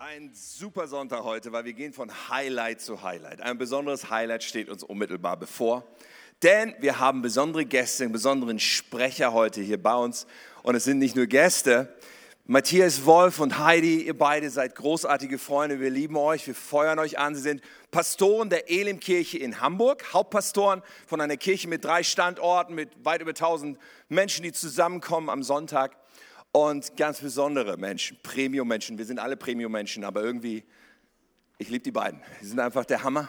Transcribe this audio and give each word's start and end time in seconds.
Ein 0.00 0.30
super 0.32 0.86
Sonntag 0.86 1.24
heute, 1.24 1.50
weil 1.50 1.64
wir 1.64 1.72
gehen 1.72 1.92
von 1.92 2.08
Highlight 2.28 2.80
zu 2.80 3.02
Highlight. 3.02 3.40
Ein 3.40 3.58
besonderes 3.58 4.10
Highlight 4.10 4.44
steht 4.44 4.68
uns 4.68 4.84
unmittelbar 4.84 5.36
bevor, 5.36 5.82
denn 6.44 6.72
wir 6.78 7.00
haben 7.00 7.20
besondere 7.20 7.64
Gäste, 7.64 8.04
einen 8.04 8.12
besonderen 8.12 8.60
Sprecher 8.60 9.32
heute 9.32 9.60
hier 9.60 9.82
bei 9.82 9.96
uns. 9.96 10.28
Und 10.62 10.76
es 10.76 10.84
sind 10.84 11.00
nicht 11.00 11.16
nur 11.16 11.26
Gäste. 11.26 11.92
Matthias 12.46 13.06
Wolf 13.06 13.40
und 13.40 13.58
Heidi, 13.58 14.02
ihr 14.02 14.16
beide 14.16 14.50
seid 14.50 14.76
großartige 14.76 15.36
Freunde. 15.36 15.80
Wir 15.80 15.90
lieben 15.90 16.16
euch, 16.16 16.46
wir 16.46 16.54
feuern 16.54 17.00
euch 17.00 17.18
an. 17.18 17.34
Sie 17.34 17.42
sind 17.42 17.60
Pastoren 17.90 18.50
der 18.50 18.70
Elimkirche 18.70 19.38
in 19.38 19.60
Hamburg, 19.60 20.12
Hauptpastoren 20.12 20.82
von 21.08 21.20
einer 21.20 21.36
Kirche 21.36 21.66
mit 21.66 21.84
drei 21.84 22.04
Standorten, 22.04 22.72
mit 22.76 23.04
weit 23.04 23.20
über 23.20 23.32
1000 23.32 23.76
Menschen, 24.08 24.44
die 24.44 24.52
zusammenkommen 24.52 25.28
am 25.28 25.42
Sonntag 25.42 25.96
und 26.52 26.96
ganz 26.96 27.20
besondere 27.20 27.76
Menschen, 27.76 28.18
Premium-Menschen. 28.22 28.98
Wir 28.98 29.04
sind 29.04 29.18
alle 29.18 29.36
Premium-Menschen, 29.36 30.04
aber 30.04 30.22
irgendwie, 30.22 30.64
ich 31.58 31.68
liebe 31.68 31.82
die 31.82 31.92
beiden. 31.92 32.22
Die 32.40 32.46
sind 32.46 32.60
einfach 32.60 32.84
der 32.84 33.02
Hammer. 33.02 33.28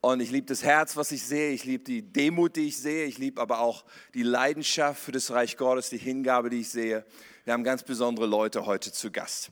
Und 0.00 0.20
ich 0.20 0.30
liebe 0.30 0.46
das 0.46 0.62
Herz, 0.62 0.96
was 0.96 1.12
ich 1.12 1.22
sehe. 1.22 1.52
Ich 1.52 1.64
liebe 1.64 1.82
die 1.82 2.02
Demut, 2.02 2.56
die 2.56 2.68
ich 2.68 2.76
sehe. 2.76 3.06
Ich 3.06 3.16
liebe 3.16 3.40
aber 3.40 3.60
auch 3.60 3.84
die 4.12 4.22
Leidenschaft 4.22 5.00
für 5.02 5.12
das 5.12 5.30
Reich 5.30 5.56
Gottes, 5.56 5.88
die 5.88 5.96
Hingabe, 5.96 6.50
die 6.50 6.60
ich 6.60 6.68
sehe. 6.68 7.06
Wir 7.44 7.54
haben 7.54 7.64
ganz 7.64 7.82
besondere 7.82 8.26
Leute 8.26 8.66
heute 8.66 8.92
zu 8.92 9.10
Gast. 9.10 9.50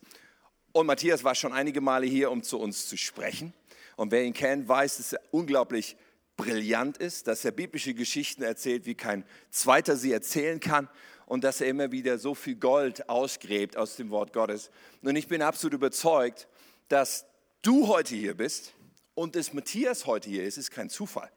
Und 0.72 0.86
Matthias 0.86 1.24
war 1.24 1.34
schon 1.34 1.55
einige 1.55 1.80
Male 1.80 2.06
hier, 2.06 2.30
um 2.30 2.42
zu 2.42 2.59
uns 2.59 2.86
zu 2.86 2.98
sprechen. 2.98 3.55
Und 3.97 4.11
wer 4.11 4.24
ihn 4.24 4.34
kennt, 4.34 4.69
weiß, 4.69 4.98
dass 4.98 5.14
er 5.14 5.20
unglaublich 5.30 5.97
brillant 6.36 6.98
ist, 6.98 7.28
dass 7.28 7.45
er 7.45 7.52
biblische 7.52 7.95
Geschichten 7.95 8.42
erzählt, 8.42 8.84
wie 8.84 8.95
kein 8.95 9.24
zweiter 9.50 9.97
sie 9.97 10.12
erzählen 10.12 10.61
kann 10.61 10.88
und 11.32 11.45
dass 11.45 11.62
er 11.62 11.68
immer 11.68 11.91
wieder 11.92 12.18
so 12.18 12.34
viel 12.34 12.56
Gold 12.56 13.09
ausgräbt 13.09 13.78
aus 13.78 13.96
dem 13.96 14.10
Wort 14.10 14.34
Gottes. 14.34 14.70
Und 15.00 15.16
ich 15.16 15.28
bin 15.28 15.41
absolut 15.41 15.72
überzeugt, 15.72 16.46
dass 16.88 17.24
du 17.62 17.88
heute 17.88 18.14
hier 18.14 18.36
bist 18.36 18.74
und 19.14 19.34
dass 19.34 19.55
Matthias 19.55 20.05
heute 20.05 20.28
hier 20.28 20.44
ist, 20.44 20.58
ist 20.58 20.70
kein 20.70 20.91
Zufall, 20.91 21.30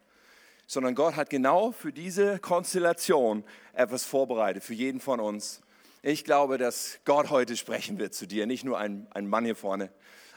sondern 0.67 0.95
Gott 0.95 1.15
hat 1.15 1.29
genau 1.29 1.71
für 1.71 1.93
diese 1.93 2.39
Konstellation 2.39 3.45
etwas 3.71 4.03
vorbereitet, 4.03 4.65
für 4.65 4.73
jeden 4.73 4.99
von 4.99 5.21
uns. 5.21 5.61
Ich 6.01 6.25
glaube, 6.25 6.57
dass 6.57 6.99
Gott 7.05 7.29
heute 7.29 7.55
sprechen 7.55 7.97
wird 7.97 8.13
zu 8.13 8.27
dir, 8.27 8.47
nicht 8.47 8.65
nur 8.65 8.77
ein, 8.77 9.07
ein 9.11 9.29
Mann 9.29 9.45
hier 9.45 9.55
vorne, 9.55 9.93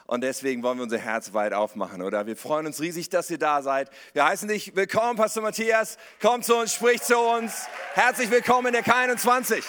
und 0.09 0.23
deswegen 0.23 0.63
wollen 0.63 0.79
wir 0.79 0.85
unser 0.85 0.97
Herz 0.97 1.35
weit 1.35 1.53
aufmachen, 1.53 2.01
oder? 2.01 2.27
Wir 2.27 2.35
freuen 2.35 2.67
uns 2.67 2.81
riesig, 2.81 3.11
dass 3.11 3.31
ihr 3.31 3.37
da 3.37 3.61
seid. 3.61 3.91
Wir 4.15 4.25
heißen 4.25 4.49
dich 4.49 4.75
willkommen, 4.75 5.19
Pastor 5.19 5.43
Matthias. 5.43 5.99
Komm 6.23 6.43
zu 6.43 6.57
uns, 6.57 6.73
sprich 6.73 7.03
zu 7.03 7.19
uns. 7.19 7.67
Herzlich 7.93 8.31
willkommen 8.31 8.69
in 8.69 8.73
der 8.73 8.85
K21. 8.85 9.63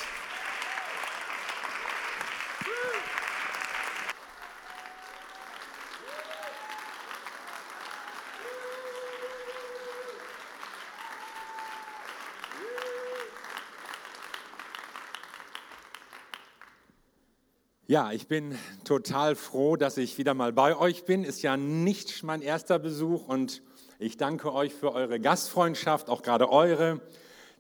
Ja, 17.90 18.12
ich 18.12 18.28
bin 18.28 18.56
total 18.84 19.36
froh, 19.36 19.76
dass 19.76 19.98
ich 19.98 20.20
wieder 20.20 20.36
mal 20.36 20.54
bei 20.54 20.78
euch 20.78 21.06
bin. 21.06 21.24
Ist 21.24 21.42
ja 21.42 21.58
nicht 21.58 22.22
mein 22.22 22.44
erster 22.44 22.78
Besuch 22.78 23.28
und 23.28 23.64
ich 23.98 24.16
danke 24.16 24.54
euch 24.54 24.76
für 24.76 24.94
eure 24.94 25.20
Gastfreundschaft, 25.20 26.08
auch 26.08 26.22
gerade 26.22 26.52
eure, 26.52 27.02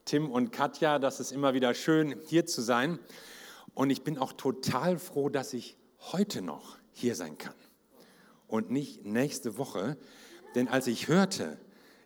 Tim 0.05 0.29
und 0.29 0.51
Katja. 0.51 0.99
Das 0.99 1.19
ist 1.19 1.31
immer 1.31 1.55
wieder 1.55 1.73
schön, 1.73 2.13
hier 2.27 2.45
zu 2.45 2.61
sein. 2.61 2.99
Und 3.73 3.89
ich 3.89 4.03
bin 4.03 4.19
auch 4.19 4.33
total 4.33 4.99
froh, 4.99 5.29
dass 5.29 5.51
ich 5.53 5.77
heute 6.11 6.43
noch 6.43 6.77
hier 6.91 7.15
sein 7.15 7.39
kann 7.39 7.55
und 8.45 8.69
nicht 8.69 9.07
nächste 9.07 9.57
Woche. 9.57 9.97
Denn 10.53 10.67
als 10.67 10.85
ich 10.85 11.07
hörte, 11.07 11.57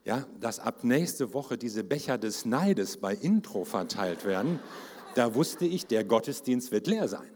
ja, 0.05 0.25
dass 0.39 0.59
ab 0.59 0.85
nächste 0.85 1.33
Woche 1.33 1.57
diese 1.57 1.83
Becher 1.83 2.17
des 2.17 2.45
Neides 2.45 2.95
bei 2.95 3.15
Intro 3.15 3.65
verteilt 3.65 4.23
werden, 4.23 4.61
da 5.13 5.35
wusste 5.35 5.65
ich, 5.65 5.87
der 5.87 6.05
Gottesdienst 6.05 6.71
wird 6.71 6.87
leer 6.87 7.09
sein. 7.09 7.32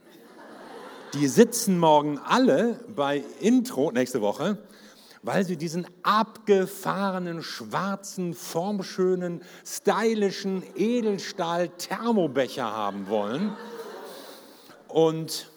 Die 1.14 1.28
sitzen 1.28 1.80
morgen 1.80 2.18
alle 2.18 2.82
bei 2.94 3.24
Intro 3.40 3.92
nächste 3.92 4.20
Woche, 4.22 4.58
weil 5.24 5.46
sie 5.46 5.56
diesen 5.56 5.88
abgefahrenen, 6.04 7.42
schwarzen, 7.42 8.34
formschönen, 8.34 9.42
stylischen 9.66 10.64
Edelstahl-Thermobecher 10.76 12.66
haben 12.66 13.08
wollen. 13.08 13.56
Und 14.90 15.50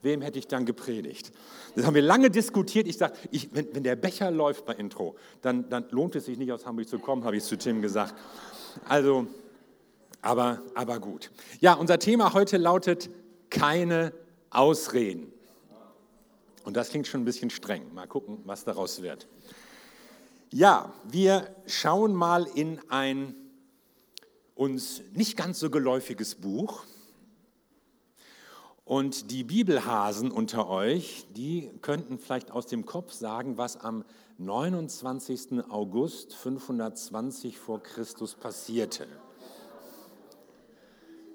wem 0.00 0.22
hätte 0.22 0.38
ich 0.38 0.48
dann 0.48 0.64
gepredigt? 0.64 1.30
Das 1.76 1.84
haben 1.84 1.94
wir 1.94 2.02
lange 2.02 2.30
diskutiert. 2.30 2.88
Ich 2.88 2.96
sage, 2.96 3.14
wenn, 3.50 3.74
wenn, 3.74 3.82
der 3.82 3.96
Becher 3.96 4.30
läuft 4.30 4.64
bei 4.64 4.72
Intro, 4.74 5.14
dann, 5.42 5.68
dann 5.68 5.84
lohnt 5.90 6.16
es 6.16 6.24
sich 6.24 6.38
nicht, 6.38 6.52
aus 6.52 6.64
Hamburg 6.64 6.88
zu 6.88 6.98
kommen, 6.98 7.24
habe 7.24 7.36
ich 7.36 7.44
zu 7.44 7.58
Tim 7.58 7.82
gesagt. 7.82 8.14
Also, 8.88 9.26
aber, 10.22 10.62
aber 10.74 11.00
gut. 11.00 11.30
Ja, 11.60 11.74
unser 11.74 11.98
Thema 11.98 12.32
heute 12.32 12.56
lautet 12.56 13.10
keine 13.50 14.12
Ausreden. 14.52 15.32
Und 16.64 16.76
das 16.76 16.90
klingt 16.90 17.06
schon 17.06 17.22
ein 17.22 17.24
bisschen 17.24 17.50
streng. 17.50 17.92
Mal 17.94 18.06
gucken, 18.06 18.40
was 18.44 18.64
daraus 18.64 19.02
wird. 19.02 19.26
Ja, 20.50 20.92
wir 21.04 21.54
schauen 21.66 22.14
mal 22.14 22.46
in 22.54 22.78
ein 22.90 23.34
uns 24.54 25.02
nicht 25.14 25.36
ganz 25.36 25.58
so 25.58 25.70
geläufiges 25.70 26.36
Buch. 26.36 26.84
Und 28.84 29.30
die 29.30 29.44
Bibelhasen 29.44 30.30
unter 30.30 30.68
euch, 30.68 31.26
die 31.34 31.70
könnten 31.80 32.18
vielleicht 32.18 32.50
aus 32.50 32.66
dem 32.66 32.84
Kopf 32.84 33.12
sagen, 33.12 33.56
was 33.56 33.76
am 33.76 34.04
29. 34.38 35.70
August 35.70 36.34
520 36.34 37.58
vor 37.58 37.82
Christus 37.82 38.34
passierte. 38.34 39.06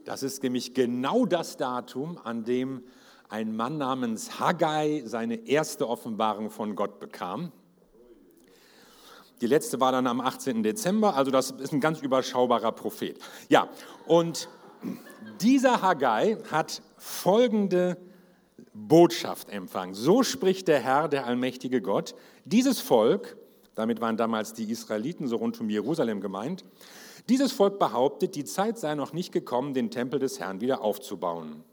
Das 0.04 0.24
ist 0.24 0.44
nämlich 0.44 0.74
genau 0.74 1.26
das 1.26 1.58
Datum, 1.58 2.18
an 2.24 2.44
dem 2.44 2.84
ein 3.30 3.56
Mann 3.56 3.78
namens 3.78 4.40
Haggai 4.40 5.04
seine 5.06 5.48
erste 5.48 5.88
Offenbarung 5.88 6.50
von 6.50 6.76
Gott 6.76 7.00
bekam. 7.00 7.52
Die 9.42 9.48
letzte 9.48 9.80
war 9.80 9.92
dann 9.92 10.08
am 10.08 10.20
18. 10.20 10.64
Dezember, 10.64 11.16
also 11.16 11.30
das 11.30 11.52
ist 11.52 11.72
ein 11.72 11.80
ganz 11.80 12.02
überschaubarer 12.02 12.72
Prophet. 12.72 13.20
Ja, 13.50 13.70
und 14.08 14.50
dieser 15.42 15.82
Haggai 15.82 16.38
hat 16.50 16.82
folgende 16.98 17.98
Botschaft 18.74 19.50
empfangen. 19.50 19.94
So 19.94 20.24
spricht 20.24 20.68
der 20.68 20.80
Herr, 20.80 21.08
der 21.08 21.28
allmächtige 21.28 21.82
Gott. 21.82 22.16
Dieses 22.46 22.80
Volk, 22.80 23.38
damit 23.76 24.02
waren 24.02 24.18
damals 24.18 24.54
die 24.54 24.72
Israeliten 24.72 25.28
so 25.28 25.36
rund 25.36 25.60
um 25.60 25.70
Jerusalem 25.70 26.22
gemeint, 26.22 26.64
dieses 27.30 27.52
Volk 27.52 27.78
behauptet, 27.78 28.36
die 28.36 28.46
Zeit 28.46 28.80
sei 28.80 28.96
noch 28.96 29.14
nicht 29.14 29.32
gekommen, 29.32 29.74
den 29.74 29.92
Tempel 29.92 30.20
des 30.20 30.40
Herrn 30.40 30.62
wieder 30.62 30.82
aufzubauen. 30.82 31.64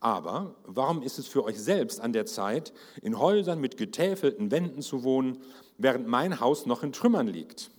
Aber 0.00 0.56
warum 0.64 1.02
ist 1.02 1.18
es 1.18 1.28
für 1.28 1.44
euch 1.44 1.58
selbst 1.58 2.00
an 2.00 2.14
der 2.14 2.24
Zeit, 2.24 2.72
in 3.02 3.18
Häusern 3.18 3.60
mit 3.60 3.76
getäfelten 3.76 4.50
Wänden 4.50 4.80
zu 4.80 5.04
wohnen, 5.04 5.38
während 5.76 6.08
mein 6.08 6.40
Haus 6.40 6.64
noch 6.64 6.82
in 6.82 6.92
Trümmern 6.92 7.26
liegt? 7.26 7.70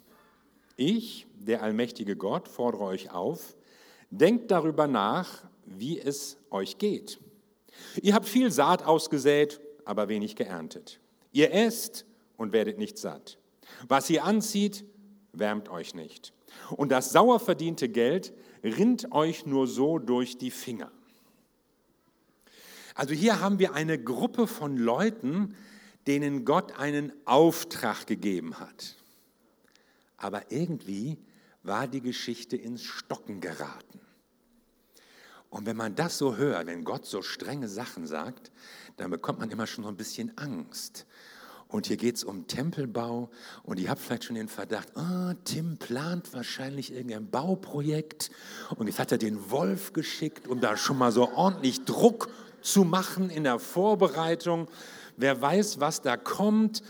Ich, 0.78 1.26
der 1.36 1.64
allmächtige 1.64 2.16
Gott, 2.16 2.48
fordere 2.48 2.84
euch 2.84 3.12
auf, 3.12 3.56
denkt 4.12 4.52
darüber 4.52 4.88
nach, 4.88 5.44
wie 5.66 6.00
es 6.00 6.38
euch 6.52 6.78
geht. 6.78 7.20
Ihr 8.02 8.14
habt 8.14 8.28
viel 8.28 8.52
Saat 8.52 8.86
ausgesät, 8.86 9.60
aber 9.86 10.08
wenig 10.08 10.36
geerntet. 10.36 11.00
Ihr 11.32 11.52
esst 11.52 12.06
und 12.38 12.54
werdet 12.54 12.78
nicht 12.78 12.98
satt. 12.98 13.40
Was 13.88 14.10
ihr 14.10 14.24
anzieht, 14.24 14.86
wärmt 15.34 15.70
euch 15.70 15.96
nicht. 15.96 16.34
Und 16.76 16.92
das 16.92 17.12
sauer 17.12 17.40
verdiente 17.40 17.90
Geld 17.90 18.34
rinnt 18.64 19.12
euch 19.12 19.46
nur 19.46 19.66
so 19.66 19.98
durch 19.98 20.38
die 20.38 20.52
Finger. 20.52 20.92
Also 22.96 23.14
hier 23.14 23.40
haben 23.40 23.60
wir 23.60 23.74
eine 23.74 24.02
Gruppe 24.02 24.48
von 24.48 24.78
Leuten, 24.78 25.56
denen 26.08 26.46
Gott 26.46 26.78
einen 26.78 27.14
Auftrag 27.26 28.08
gegeben 28.08 28.60
hat. 28.60 28.96
Aber 30.18 30.52
irgendwie 30.52 31.18
war 31.64 31.88
die 31.88 32.02
Geschichte 32.02 32.56
ins 32.56 32.84
Stocken 32.84 33.40
geraten. 33.40 34.00
Und 35.50 35.66
wenn 35.66 35.76
man 35.76 35.96
das 35.96 36.18
so 36.18 36.38
hört, 36.38 36.68
wenn 36.68 36.84
Gott 36.84 37.06
so 37.06 37.22
strenge 37.22 37.68
Sachen 37.68 38.08
sagt, 38.08 38.52
dann 38.98 39.12
bekommt 39.12 39.40
man 39.40 39.52
immer 39.52 39.68
schon 39.68 39.84
so 39.84 39.90
ein 39.90 39.98
bisschen 39.98 40.38
Angst. 40.38 41.06
Und 41.68 41.88
hier 41.88 41.98
geht 41.98 42.16
es 42.16 42.24
um 42.24 42.48
Tempelbau 42.48 43.30
und 43.64 43.80
ihr 43.80 43.90
habt 43.90 44.02
vielleicht 44.02 44.26
schon 44.26 44.36
den 44.36 44.50
Verdacht, 44.50 44.90
oh, 44.96 45.34
Tim 45.46 45.78
plant 45.78 46.34
wahrscheinlich 46.34 46.94
irgendein 46.94 47.30
Bauprojekt 47.30 48.30
und 48.76 48.88
jetzt 48.88 49.00
hat 49.00 49.14
er 49.14 49.18
den 49.18 49.52
Wolf 49.52 49.94
geschickt, 49.94 50.50
um 50.50 50.60
da 50.60 50.76
schon 50.76 50.98
mal 50.98 51.14
so 51.14 51.32
ordentlich 51.32 51.86
Druck 51.86 52.30
zu 52.62 52.84
machen 52.84 53.30
in 53.30 53.44
der 53.44 53.60
Vorbereitung. 53.60 54.68
Wer 55.18 55.42
weiß, 55.42 55.80
was 55.80 56.02
da 56.02 56.18
kommt. 56.18 56.82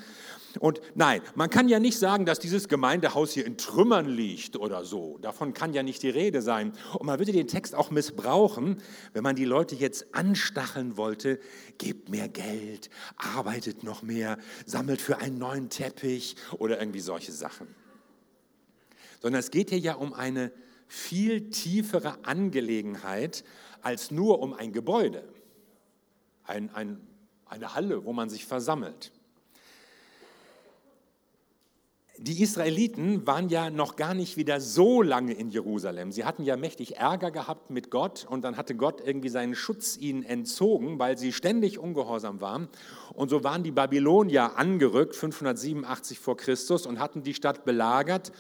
Und 0.60 0.82
nein, 0.96 1.22
man 1.36 1.50
kann 1.50 1.70
ja 1.70 1.80
nicht 1.80 1.98
sagen, 1.98 2.26
dass 2.26 2.40
dieses 2.40 2.68
Gemeindehaus 2.68 3.32
hier 3.32 3.46
in 3.46 3.58
Trümmern 3.58 4.08
liegt 4.08 4.58
oder 4.58 4.84
so. 4.84 5.18
Davon 5.22 5.54
kann 5.54 5.74
ja 5.74 5.84
nicht 5.84 6.04
die 6.04 6.10
Rede 6.10 6.42
sein. 6.42 6.74
Und 6.94 7.06
man 7.06 7.20
würde 7.20 7.32
den 7.32 7.48
Text 7.48 7.74
auch 7.74 7.90
missbrauchen, 7.90 8.82
wenn 9.14 9.24
man 9.24 9.36
die 9.36 9.46
Leute 9.46 9.76
jetzt 9.76 10.14
anstacheln 10.14 10.98
wollte, 10.98 11.40
gebt 11.78 12.10
mehr 12.10 12.28
Geld, 12.28 12.90
arbeitet 13.16 13.84
noch 13.84 14.02
mehr, 14.02 14.38
sammelt 14.66 15.02
für 15.02 15.20
einen 15.20 15.38
neuen 15.38 15.70
Teppich 15.70 16.36
oder 16.58 16.80
irgendwie 16.80 17.00
solche 17.00 17.32
Sachen. 17.32 17.68
Sondern 19.22 19.40
es 19.40 19.52
geht 19.52 19.70
hier 19.70 19.80
ja 19.80 19.94
um 19.94 20.14
eine 20.14 20.52
viel 20.88 21.50
tiefere 21.52 22.26
Angelegenheit 22.26 23.46
als 23.82 24.12
nur 24.12 24.40
um 24.40 24.54
ein 24.54 24.74
Gebäude, 24.74 25.24
ein, 26.52 26.70
ein, 26.76 27.02
eine 27.46 27.74
Halle, 27.74 28.06
wo 28.06 28.14
man 28.14 28.30
sich 28.30 28.46
versammelt. 28.46 29.12
Die 32.18 32.44
Israeliten 32.44 33.26
waren 33.26 33.50
ja 33.50 33.72
noch 33.72 33.96
gar 33.96 34.14
nicht 34.14 34.38
wieder 34.38 34.62
so 34.62 35.02
lange 35.02 35.34
in 35.34 35.50
Jerusalem. 35.50 36.12
Sie 36.12 36.24
hatten 36.24 36.44
ja 36.44 36.56
mächtig 36.56 36.98
Ärger 36.98 37.32
gehabt 37.32 37.72
mit 37.72 37.90
Gott 37.90 38.28
und 38.30 38.44
dann 38.44 38.58
hatte 38.58 38.76
Gott 38.76 39.02
irgendwie 39.04 39.30
seinen 39.30 39.56
Schutz 39.56 39.98
ihnen 39.98 40.22
entzogen, 40.22 41.00
weil 41.00 41.18
sie 41.18 41.34
ständig 41.34 41.80
ungehorsam 41.80 42.40
waren. 42.40 42.70
Und 43.14 43.30
so 43.30 43.44
waren 43.44 43.64
die 43.64 43.72
Babylonier 43.72 44.56
angerückt, 44.56 45.16
587 45.16 46.20
vor 46.20 46.38
Christus, 46.38 46.86
und 46.86 47.00
hatten 47.00 47.24
die 47.24 47.34
Stadt 47.34 47.66
belagert 47.66 48.32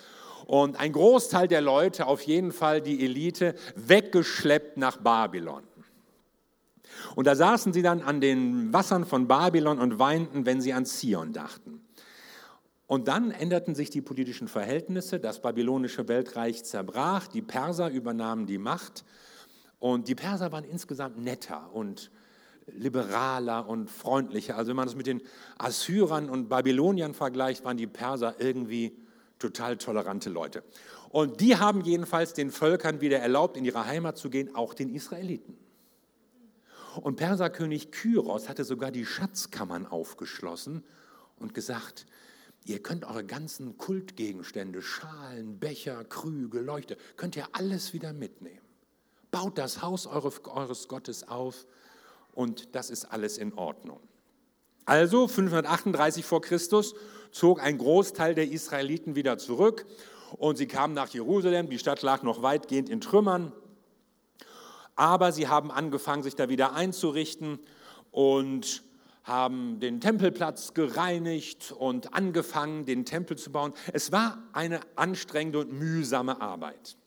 und 0.45 0.79
ein 0.79 0.91
Großteil 0.91 1.47
der 1.47 1.61
Leute, 1.61 2.05
auf 2.05 2.21
jeden 2.21 2.51
Fall 2.51 2.81
die 2.81 3.03
Elite, 3.03 3.55
weggeschleppt 3.75 4.77
nach 4.77 4.97
Babylon. 4.97 5.63
Und 7.15 7.27
da 7.27 7.35
saßen 7.35 7.73
sie 7.73 7.81
dann 7.81 8.01
an 8.01 8.21
den 8.21 8.73
Wassern 8.73 9.05
von 9.05 9.27
Babylon 9.27 9.79
und 9.79 9.99
weinten, 9.99 10.45
wenn 10.45 10.61
sie 10.61 10.73
an 10.73 10.85
Zion 10.85 11.33
dachten. 11.33 11.81
Und 12.87 13.07
dann 13.07 13.31
änderten 13.31 13.73
sich 13.73 13.89
die 13.89 14.01
politischen 14.01 14.47
Verhältnisse, 14.47 15.19
das 15.19 15.41
babylonische 15.41 16.07
Weltreich 16.07 16.65
zerbrach, 16.65 17.27
die 17.27 17.41
Perser 17.41 17.89
übernahmen 17.89 18.47
die 18.47 18.57
Macht 18.57 19.05
und 19.81 20.07
die 20.07 20.15
Perser 20.15 20.51
waren 20.51 20.63
insgesamt 20.63 21.17
netter 21.17 21.73
und 21.73 22.11
liberaler 22.67 23.67
und 23.67 23.89
freundlicher. 23.89 24.55
Also 24.55 24.69
wenn 24.69 24.75
man 24.75 24.85
das 24.85 24.95
mit 24.95 25.07
den 25.07 25.21
Assyrern 25.57 26.29
und 26.29 26.49
Babyloniern 26.49 27.15
vergleicht, 27.15 27.65
waren 27.65 27.77
die 27.77 27.87
Perser 27.87 28.35
irgendwie 28.39 28.95
total 29.39 29.77
tolerante 29.77 30.29
Leute. 30.29 30.63
Und 31.09 31.41
die 31.41 31.57
haben 31.57 31.81
jedenfalls 31.81 32.33
den 32.33 32.51
Völkern 32.51 33.01
wieder 33.01 33.19
erlaubt, 33.19 33.57
in 33.57 33.65
ihre 33.65 33.87
Heimat 33.87 34.17
zu 34.17 34.29
gehen, 34.29 34.53
auch 34.53 34.75
den 34.75 34.93
Israeliten. 34.93 35.57
Und 36.95 37.15
Perserkönig 37.15 37.91
Kyros 37.91 38.49
hatte 38.49 38.63
sogar 38.63 38.91
die 38.91 39.05
Schatzkammern 39.05 39.85
aufgeschlossen 39.85 40.83
und 41.37 41.53
gesagt, 41.53 42.05
Ihr 42.65 42.79
könnt 42.79 43.05
eure 43.05 43.23
ganzen 43.23 43.77
Kultgegenstände, 43.77 44.81
Schalen, 44.81 45.59
Becher, 45.59 46.03
Krüge, 46.03 46.59
Leuchte, 46.59 46.95
könnt 47.17 47.35
ihr 47.35 47.47
alles 47.53 47.93
wieder 47.93 48.13
mitnehmen. 48.13 48.61
Baut 49.31 49.57
das 49.57 49.81
Haus 49.81 50.05
eures 50.05 50.87
Gottes 50.87 51.27
auf 51.27 51.65
und 52.33 52.75
das 52.75 52.89
ist 52.89 53.05
alles 53.05 53.37
in 53.37 53.53
Ordnung. 53.53 53.99
Also 54.85 55.27
538 55.27 56.23
vor 56.23 56.41
Christus 56.41 56.93
zog 57.31 57.61
ein 57.61 57.77
Großteil 57.77 58.35
der 58.35 58.51
Israeliten 58.51 59.15
wieder 59.15 59.37
zurück 59.37 59.85
und 60.37 60.57
sie 60.57 60.67
kamen 60.67 60.93
nach 60.93 61.09
Jerusalem. 61.09 61.69
Die 61.69 61.79
Stadt 61.79 62.03
lag 62.03 62.21
noch 62.21 62.43
weitgehend 62.43 62.89
in 62.89 63.01
Trümmern, 63.01 63.53
aber 64.95 65.31
sie 65.31 65.47
haben 65.47 65.71
angefangen, 65.71 66.23
sich 66.23 66.35
da 66.35 66.49
wieder 66.49 66.73
einzurichten 66.73 67.59
und 68.11 68.83
haben 69.23 69.79
den 69.79 70.01
Tempelplatz 70.01 70.73
gereinigt 70.73 71.71
und 71.71 72.13
angefangen, 72.13 72.85
den 72.85 73.05
Tempel 73.05 73.37
zu 73.37 73.51
bauen. 73.51 73.73
Es 73.93 74.11
war 74.11 74.41
eine 74.53 74.81
anstrengende 74.95 75.59
und 75.59 75.71
mühsame 75.71 76.41
Arbeit. 76.41 76.97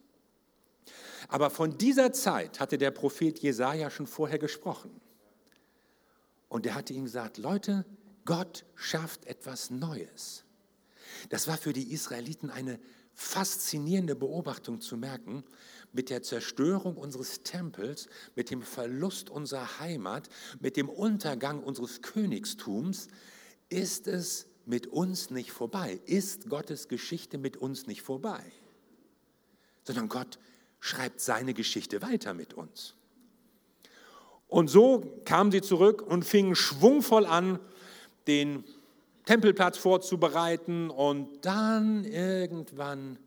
Aber 1.28 1.50
von 1.50 1.76
dieser 1.78 2.12
Zeit 2.12 2.60
hatte 2.60 2.78
der 2.78 2.90
Prophet 2.90 3.38
Jesaja 3.40 3.90
schon 3.90 4.06
vorher 4.06 4.38
gesprochen. 4.38 5.00
Und 6.48 6.66
er 6.66 6.74
hatte 6.74 6.92
ihnen 6.92 7.06
gesagt: 7.06 7.38
Leute, 7.38 7.84
Gott 8.24 8.64
schafft 8.74 9.26
etwas 9.26 9.70
Neues. 9.70 10.44
Das 11.30 11.48
war 11.48 11.56
für 11.56 11.72
die 11.72 11.92
Israeliten 11.92 12.50
eine 12.50 12.78
faszinierende 13.14 14.14
Beobachtung 14.14 14.80
zu 14.80 14.96
merken, 14.96 15.44
mit 15.92 16.10
der 16.10 16.22
Zerstörung 16.22 16.96
unseres 16.96 17.42
Tempels, 17.42 18.08
mit 18.34 18.50
dem 18.50 18.62
Verlust 18.62 19.30
unserer 19.30 19.78
Heimat, 19.78 20.28
mit 20.60 20.76
dem 20.76 20.88
Untergang 20.88 21.62
unseres 21.62 22.02
Königstums, 22.02 23.08
ist 23.68 24.08
es 24.08 24.46
mit 24.66 24.88
uns 24.88 25.30
nicht 25.30 25.52
vorbei, 25.52 26.00
ist 26.06 26.48
Gottes 26.48 26.88
Geschichte 26.88 27.38
mit 27.38 27.56
uns 27.56 27.86
nicht 27.86 28.02
vorbei, 28.02 28.42
sondern 29.84 30.08
Gott 30.08 30.38
schreibt 30.80 31.20
seine 31.20 31.54
Geschichte 31.54 32.02
weiter 32.02 32.34
mit 32.34 32.54
uns. 32.54 32.94
Und 34.48 34.68
so 34.68 35.20
kamen 35.24 35.50
sie 35.50 35.62
zurück 35.62 36.02
und 36.02 36.24
fingen 36.24 36.54
schwungvoll 36.54 37.26
an, 37.26 37.58
den 38.26 38.64
Tempelplatz 39.24 39.78
vorzubereiten 39.78 40.90
und 40.90 41.46
dann 41.46 42.04
irgendwann 42.04 43.18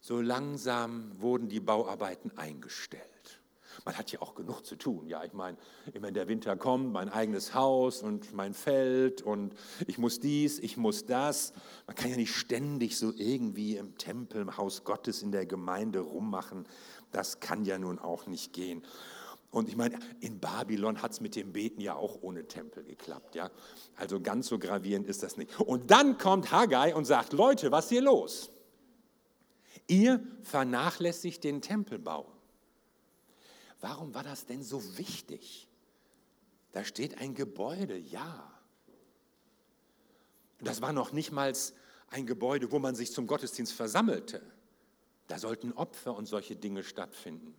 so 0.00 0.20
langsam 0.20 1.12
wurden 1.20 1.48
die 1.48 1.60
Bauarbeiten 1.60 2.36
eingestellt. 2.36 3.04
Man 3.84 3.96
hat 3.96 4.10
ja 4.12 4.20
auch 4.20 4.34
genug 4.34 4.66
zu 4.66 4.76
tun. 4.76 5.06
Ja, 5.06 5.24
ich 5.24 5.32
meine, 5.32 5.56
immer 5.94 6.10
der 6.10 6.26
Winter 6.26 6.56
kommt, 6.56 6.92
mein 6.92 7.08
eigenes 7.08 7.54
Haus 7.54 8.02
und 8.02 8.32
mein 8.34 8.54
Feld 8.54 9.22
und 9.22 9.54
ich 9.86 9.98
muss 9.98 10.20
dies, 10.20 10.58
ich 10.58 10.76
muss 10.76 11.06
das. 11.06 11.52
Man 11.86 11.96
kann 11.96 12.10
ja 12.10 12.16
nicht 12.16 12.34
ständig 12.34 12.98
so 12.98 13.12
irgendwie 13.14 13.76
im 13.76 13.96
Tempel, 13.96 14.42
im 14.42 14.56
Haus 14.56 14.84
Gottes, 14.84 15.22
in 15.22 15.32
der 15.32 15.46
Gemeinde 15.46 16.00
rummachen. 16.00 16.66
Das 17.12 17.40
kann 17.40 17.64
ja 17.64 17.78
nun 17.78 17.98
auch 17.98 18.26
nicht 18.26 18.52
gehen. 18.52 18.82
Und 19.50 19.68
ich 19.68 19.76
meine, 19.76 19.98
in 20.20 20.38
Babylon 20.38 21.02
hat 21.02 21.12
es 21.12 21.20
mit 21.20 21.34
dem 21.34 21.52
Beten 21.52 21.80
ja 21.80 21.96
auch 21.96 22.22
ohne 22.22 22.46
Tempel 22.46 22.84
geklappt. 22.84 23.34
Ja? 23.34 23.50
Also 23.96 24.20
ganz 24.20 24.46
so 24.46 24.58
gravierend 24.58 25.06
ist 25.08 25.22
das 25.22 25.36
nicht. 25.36 25.58
Und 25.58 25.90
dann 25.90 26.18
kommt 26.18 26.52
Haggai 26.52 26.94
und 26.94 27.04
sagt, 27.04 27.32
Leute, 27.32 27.72
was 27.72 27.86
ist 27.86 27.90
hier 27.90 28.02
los? 28.02 28.50
Ihr 29.88 30.24
vernachlässigt 30.42 31.42
den 31.42 31.60
Tempelbau. 31.60 32.30
Warum 33.80 34.14
war 34.14 34.22
das 34.22 34.46
denn 34.46 34.62
so 34.62 34.98
wichtig? 34.98 35.68
Da 36.70 36.84
steht 36.84 37.18
ein 37.18 37.34
Gebäude, 37.34 37.96
ja. 37.96 38.46
Das 40.60 40.80
war 40.80 40.92
noch 40.92 41.12
nicht 41.12 41.32
mal 41.32 41.52
ein 42.08 42.26
Gebäude, 42.26 42.70
wo 42.70 42.78
man 42.78 42.94
sich 42.94 43.12
zum 43.12 43.26
Gottesdienst 43.26 43.72
versammelte. 43.72 44.42
Da 45.26 45.38
sollten 45.38 45.72
Opfer 45.72 46.14
und 46.14 46.26
solche 46.26 46.54
Dinge 46.54 46.84
stattfinden. 46.84 47.54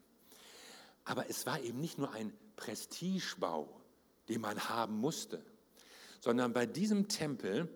Aber 1.04 1.30
es 1.30 1.46
war 1.46 1.62
eben 1.62 1.80
nicht 1.80 1.98
nur 1.98 2.12
ein 2.12 2.34
Prestigebau, 2.56 3.82
den 4.30 4.42
man 4.42 4.70
haben 4.70 4.98
musste, 4.98 5.44
sondern 6.20 6.54
bei 6.54 6.66
diesem 6.66 7.08
Tempel 7.08 7.68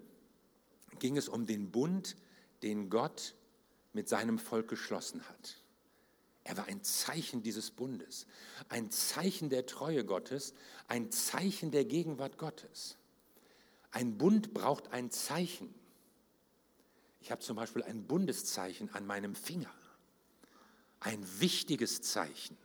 ging 1.00 1.18
es 1.18 1.28
um 1.28 1.46
den 1.46 1.72
Bund, 1.72 2.16
den 2.62 2.90
Gott 2.90 3.36
mit 3.94 4.08
seinem 4.08 4.40
Volk 4.40 4.68
geschlossen 4.68 5.28
hat. 5.28 5.58
Er 6.44 6.58
war 6.58 6.66
ein 6.66 6.84
Zeichen 6.84 7.42
dieses 7.42 7.72
Bundes, 7.72 8.28
ein 8.70 8.92
Zeichen 8.92 9.50
der 9.50 9.66
Treue 9.66 10.06
Gottes, 10.06 10.54
ein 10.88 11.12
Zeichen 11.12 11.72
der 11.72 11.86
Gegenwart 11.86 12.38
Gottes. 12.38 12.98
Ein 13.90 14.18
Bund 14.18 14.54
braucht 14.54 14.92
ein 14.92 15.10
Zeichen. 15.10 15.74
Ich 17.20 17.32
habe 17.32 17.42
zum 17.42 17.56
Beispiel 17.56 17.82
ein 17.82 18.06
Bundeszeichen 18.06 18.94
an 18.94 19.08
meinem 19.08 19.34
Finger, 19.34 19.74
ein 21.00 21.26
wichtiges 21.40 22.04
Zeichen. 22.04 22.56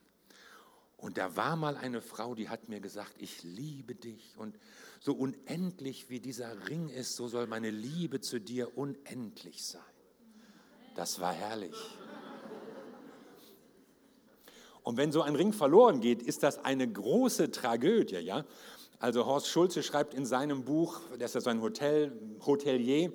Und 1.00 1.16
da 1.16 1.35
war 1.35 1.57
mal 1.57 1.76
eine 1.76 2.02
Frau, 2.02 2.35
die 2.35 2.50
hat 2.50 2.69
mir 2.69 2.80
gesagt, 2.80 3.14
ich 3.19 3.42
liebe 3.42 3.95
dich. 3.95 4.37
Und 4.37 4.59
so 5.00 5.14
unendlich 5.14 6.11
wie 6.11 6.21
dieser 6.21 6.69
Ring 6.69 6.90
ist, 6.90 7.16
so 7.16 7.26
soll 7.26 7.47
meine 7.47 7.71
Liebe 7.71 8.21
zu 8.21 8.38
dir 8.38 8.76
unendlich 8.76 9.64
sein. 9.64 9.80
Das 10.95 11.19
war 11.19 11.33
herrlich. 11.33 11.76
Und 14.83 14.99
wenn 14.99 15.11
so 15.11 15.23
ein 15.23 15.37
Ring 15.37 15.52
verloren 15.52 16.00
geht, 16.00 16.23
ist 16.23 16.42
das 16.42 16.64
eine 16.64 16.90
große 16.90 17.50
Tragödie, 17.50 18.16
ja? 18.16 18.45
Also 18.99 19.25
Horst 19.25 19.49
Schulze 19.49 19.83
schreibt 19.83 20.12
in 20.12 20.26
seinem 20.26 20.64
Buch, 20.64 21.00
das 21.19 21.35
ist 21.35 21.45
so 21.45 21.50
ein 21.50 21.62
Hotel, 21.62 22.12
Hotelier, 22.45 23.11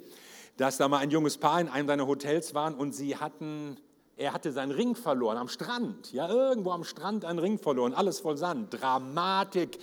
dass 0.57 0.77
da 0.77 0.87
mal 0.87 0.97
ein 0.97 1.11
junges 1.11 1.37
Paar 1.37 1.61
in 1.61 1.67
einem 1.67 1.87
seiner 1.87 2.07
Hotels 2.07 2.55
waren 2.55 2.73
und 2.73 2.95
sie 2.95 3.17
hatten, 3.17 3.77
er 4.17 4.33
hatte 4.33 4.51
seinen 4.51 4.71
Ring 4.71 4.95
verloren 4.95 5.37
am 5.37 5.49
Strand, 5.49 6.13
ja, 6.13 6.29
irgendwo 6.29 6.71
am 6.71 6.83
Strand 6.83 7.25
einen 7.25 7.39
Ring 7.39 7.59
verloren, 7.59 7.93
alles 7.93 8.19
voll 8.21 8.37
Sand, 8.37 8.73
Dramatik, 8.81 9.77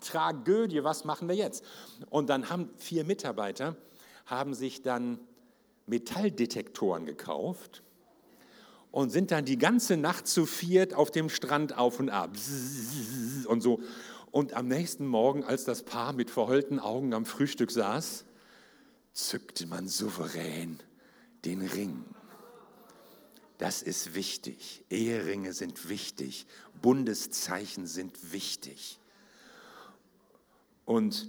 Tragödie, 0.00 0.84
was 0.84 1.04
machen 1.04 1.28
wir 1.28 1.34
jetzt? 1.34 1.64
Und 2.08 2.28
dann 2.28 2.48
haben 2.48 2.70
vier 2.76 3.04
Mitarbeiter, 3.04 3.76
haben 4.26 4.54
sich 4.54 4.82
dann 4.82 5.18
Metalldetektoren 5.86 7.06
gekauft 7.06 7.82
und 8.92 9.10
sind 9.10 9.30
dann 9.30 9.44
die 9.44 9.58
ganze 9.58 9.96
Nacht 9.96 10.26
zu 10.26 10.46
viert 10.46 10.94
auf 10.94 11.10
dem 11.10 11.28
Strand 11.28 11.76
auf 11.76 11.98
und 11.98 12.10
ab 12.10 12.30
und 13.46 13.60
so. 13.62 13.80
Und 14.30 14.54
am 14.54 14.68
nächsten 14.68 15.06
Morgen, 15.06 15.44
als 15.44 15.64
das 15.64 15.82
Paar 15.82 16.12
mit 16.12 16.30
verheulten 16.30 16.78
Augen 16.78 17.14
am 17.14 17.24
Frühstück 17.24 17.70
saß, 17.70 18.24
zückte 19.12 19.66
man 19.66 19.88
souverän 19.88 20.78
den 21.44 21.62
Ring. 21.62 22.04
Das 23.58 23.82
ist 23.82 24.14
wichtig. 24.14 24.84
Eheringe 24.90 25.52
sind 25.52 25.88
wichtig. 25.88 26.46
Bundeszeichen 26.82 27.86
sind 27.86 28.32
wichtig. 28.32 28.98
Und 30.84 31.28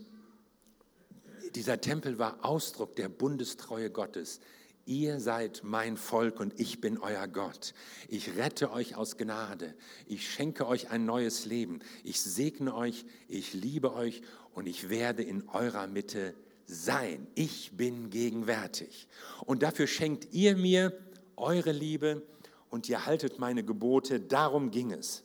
dieser 1.55 1.79
Tempel 1.81 2.19
war 2.19 2.45
Ausdruck 2.45 2.95
der 2.95 3.09
Bundestreue 3.09 3.89
Gottes. 3.89 4.39
Ihr 4.85 5.19
seid 5.19 5.61
mein 5.63 5.97
Volk 5.97 6.39
und 6.39 6.57
ich 6.59 6.79
bin 6.79 6.97
euer 6.97 7.27
Gott. 7.27 7.73
Ich 8.07 8.37
rette 8.37 8.71
euch 8.71 8.95
aus 8.95 9.17
Gnade. 9.17 9.73
Ich 10.05 10.31
schenke 10.31 10.65
euch 10.65 10.89
ein 10.91 11.05
neues 11.05 11.45
Leben. 11.45 11.79
Ich 12.03 12.21
segne 12.21 12.73
euch, 12.73 13.05
ich 13.27 13.53
liebe 13.53 13.93
euch 13.93 14.21
und 14.53 14.65
ich 14.65 14.89
werde 14.89 15.23
in 15.23 15.47
eurer 15.49 15.87
Mitte 15.87 16.33
sein. 16.67 17.27
Ich 17.35 17.71
bin 17.73 18.09
gegenwärtig. 18.09 19.07
Und 19.45 19.63
dafür 19.63 19.87
schenkt 19.87 20.33
ihr 20.33 20.55
mir 20.55 20.97
eure 21.37 21.71
Liebe 21.71 22.23
und 22.69 22.89
ihr 22.89 23.05
haltet 23.05 23.39
meine 23.39 23.63
Gebote. 23.63 24.19
Darum 24.19 24.71
ging 24.71 24.91
es. 24.91 25.23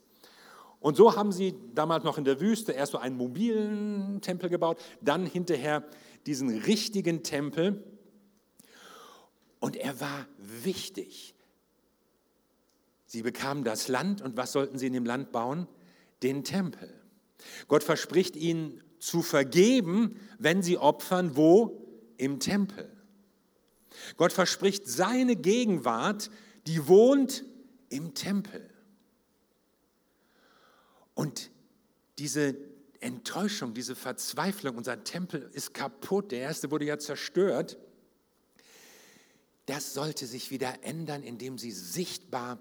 Und 0.80 0.96
so 0.96 1.16
haben 1.16 1.32
sie 1.32 1.54
damals 1.74 2.04
noch 2.04 2.18
in 2.18 2.24
der 2.24 2.40
Wüste 2.40 2.72
erst 2.72 2.92
so 2.92 2.98
einen 2.98 3.16
mobilen 3.16 4.20
Tempel 4.20 4.50
gebaut, 4.50 4.78
dann 5.00 5.26
hinterher 5.26 5.84
diesen 6.26 6.48
richtigen 6.62 7.22
Tempel. 7.22 7.84
Und 9.60 9.76
er 9.76 10.00
war 10.00 10.26
wichtig. 10.38 11.34
Sie 13.06 13.22
bekamen 13.22 13.62
das 13.62 13.88
Land 13.88 14.22
und 14.22 14.36
was 14.36 14.52
sollten 14.52 14.78
sie 14.78 14.88
in 14.88 14.92
dem 14.92 15.04
Land 15.04 15.30
bauen? 15.30 15.68
Den 16.22 16.42
Tempel. 16.42 16.92
Gott 17.68 17.84
verspricht 17.84 18.36
ihnen 18.36 18.82
zu 18.98 19.22
vergeben, 19.22 20.16
wenn 20.38 20.62
sie 20.62 20.78
opfern, 20.78 21.36
wo? 21.36 21.78
Im 22.16 22.40
Tempel. 22.40 22.90
Gott 24.16 24.32
verspricht 24.32 24.88
seine 24.88 25.36
Gegenwart, 25.36 26.30
die 26.66 26.86
wohnt 26.86 27.44
im 27.88 28.14
Tempel. 28.14 28.68
Und 31.14 31.50
diese 32.18 32.56
Enttäuschung, 33.00 33.74
diese 33.74 33.94
Verzweiflung, 33.94 34.76
unser 34.76 35.04
Tempel 35.04 35.50
ist 35.52 35.74
kaputt, 35.74 36.32
der 36.32 36.40
erste 36.40 36.70
wurde 36.70 36.84
ja 36.84 36.98
zerstört, 36.98 37.76
das 39.66 39.94
sollte 39.94 40.26
sich 40.26 40.50
wieder 40.50 40.82
ändern, 40.82 41.22
indem 41.22 41.58
sie 41.58 41.72
sichtbar 41.72 42.58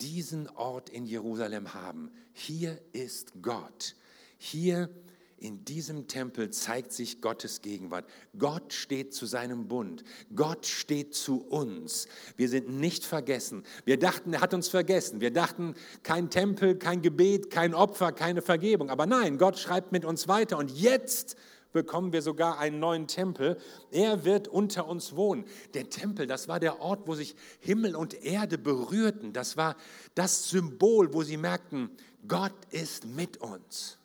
diesen 0.00 0.48
Ort 0.48 0.90
in 0.90 1.04
Jerusalem 1.04 1.74
haben. 1.74 2.10
Hier 2.32 2.80
ist 2.92 3.32
Gott. 3.42 3.96
Hier 4.38 4.84
ist 4.84 5.07
in 5.40 5.64
diesem 5.64 6.08
Tempel 6.08 6.50
zeigt 6.50 6.92
sich 6.92 7.20
Gottes 7.20 7.62
Gegenwart. 7.62 8.06
Gott 8.38 8.72
steht 8.72 9.14
zu 9.14 9.26
seinem 9.26 9.68
Bund. 9.68 10.04
Gott 10.34 10.66
steht 10.66 11.14
zu 11.14 11.46
uns. 11.46 12.08
Wir 12.36 12.48
sind 12.48 12.68
nicht 12.68 13.04
vergessen. 13.04 13.62
Wir 13.84 13.98
dachten, 13.98 14.32
er 14.32 14.40
hat 14.40 14.54
uns 14.54 14.68
vergessen. 14.68 15.20
Wir 15.20 15.32
dachten, 15.32 15.74
kein 16.02 16.30
Tempel, 16.30 16.76
kein 16.76 17.02
Gebet, 17.02 17.50
kein 17.50 17.74
Opfer, 17.74 18.12
keine 18.12 18.42
Vergebung. 18.42 18.90
Aber 18.90 19.06
nein, 19.06 19.38
Gott 19.38 19.58
schreibt 19.58 19.92
mit 19.92 20.04
uns 20.04 20.28
weiter. 20.28 20.58
Und 20.58 20.70
jetzt 20.70 21.36
bekommen 21.72 22.12
wir 22.12 22.22
sogar 22.22 22.58
einen 22.58 22.78
neuen 22.78 23.06
Tempel. 23.06 23.58
Er 23.90 24.24
wird 24.24 24.48
unter 24.48 24.88
uns 24.88 25.14
wohnen. 25.14 25.44
Der 25.74 25.90
Tempel, 25.90 26.26
das 26.26 26.48
war 26.48 26.60
der 26.60 26.80
Ort, 26.80 27.06
wo 27.06 27.14
sich 27.14 27.36
Himmel 27.60 27.94
und 27.94 28.24
Erde 28.24 28.58
berührten. 28.58 29.32
Das 29.32 29.56
war 29.56 29.76
das 30.14 30.50
Symbol, 30.50 31.12
wo 31.12 31.22
sie 31.22 31.36
merkten, 31.36 31.90
Gott 32.26 32.54
ist 32.70 33.06
mit 33.06 33.36
uns. 33.38 33.97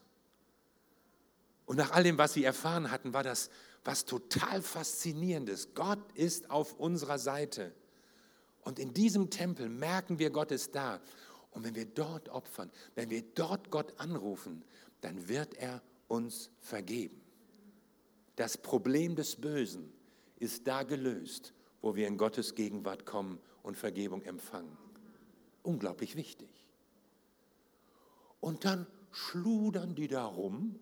Und 1.65 1.77
nach 1.77 1.91
all 1.91 2.03
dem, 2.03 2.17
was 2.17 2.33
sie 2.33 2.43
erfahren 2.43 2.91
hatten, 2.91 3.13
war 3.13 3.23
das 3.23 3.49
was 3.85 4.05
total 4.05 4.61
Faszinierendes. 4.61 5.73
Gott 5.73 5.99
ist 6.13 6.49
auf 6.49 6.73
unserer 6.73 7.19
Seite. 7.19 7.73
Und 8.61 8.79
in 8.79 8.93
diesem 8.93 9.29
Tempel 9.29 9.67
merken 9.69 10.19
wir, 10.19 10.29
Gott 10.29 10.51
ist 10.51 10.73
da. 10.75 11.01
Und 11.51 11.63
wenn 11.63 11.75
wir 11.75 11.85
dort 11.85 12.29
opfern, 12.29 12.71
wenn 12.95 13.09
wir 13.09 13.21
dort 13.35 13.69
Gott 13.71 13.93
anrufen, 13.99 14.63
dann 15.01 15.27
wird 15.27 15.55
er 15.55 15.81
uns 16.07 16.49
vergeben. 16.59 17.21
Das 18.35 18.57
Problem 18.57 19.15
des 19.15 19.35
Bösen 19.35 19.91
ist 20.39 20.65
da 20.65 20.83
gelöst, 20.83 21.53
wo 21.81 21.95
wir 21.95 22.07
in 22.07 22.17
Gottes 22.17 22.55
Gegenwart 22.55 23.05
kommen 23.05 23.39
und 23.61 23.77
Vergebung 23.77 24.23
empfangen. 24.23 24.77
Unglaublich 25.61 26.15
wichtig. 26.15 26.49
Und 28.39 28.65
dann 28.65 28.87
schludern 29.11 29.93
die 29.93 30.07
da 30.07 30.25
rum 30.25 30.79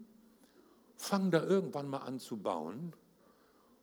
fangen 1.01 1.31
da 1.31 1.43
irgendwann 1.43 1.87
mal 1.87 1.99
an 1.99 2.19
zu 2.19 2.37
bauen 2.37 2.93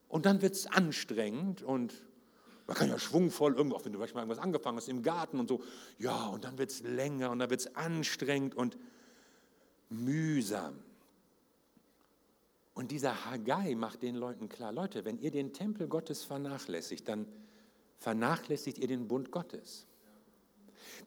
und 0.08 0.24
dann 0.24 0.40
wird 0.40 0.54
es 0.54 0.66
anstrengend 0.66 1.62
und 1.62 1.94
man 2.66 2.76
kann 2.76 2.88
ja 2.88 2.98
schwungvoll 2.98 3.54
irgendwo, 3.54 3.76
auch 3.76 3.84
wenn 3.84 3.92
du 3.92 3.98
manchmal 3.98 4.22
irgendwas 4.22 4.42
angefangen 4.42 4.76
hast 4.76 4.88
im 4.88 5.02
Garten 5.02 5.40
und 5.40 5.48
so, 5.48 5.62
ja, 5.98 6.26
und 6.26 6.44
dann 6.44 6.58
wird 6.58 6.70
es 6.70 6.82
länger 6.82 7.30
und 7.30 7.38
dann 7.38 7.50
wird 7.50 7.60
es 7.60 7.74
anstrengend 7.74 8.54
und 8.54 8.78
mühsam. 9.88 10.78
Und 12.74 12.90
dieser 12.90 13.24
Haggai 13.24 13.74
macht 13.74 14.02
den 14.02 14.14
Leuten 14.14 14.48
klar, 14.48 14.70
Leute, 14.70 15.04
wenn 15.04 15.18
ihr 15.18 15.30
den 15.30 15.52
Tempel 15.52 15.88
Gottes 15.88 16.24
vernachlässigt, 16.24 17.08
dann 17.08 17.26
vernachlässigt 17.96 18.78
ihr 18.78 18.86
den 18.86 19.08
Bund 19.08 19.32
Gottes. 19.32 19.86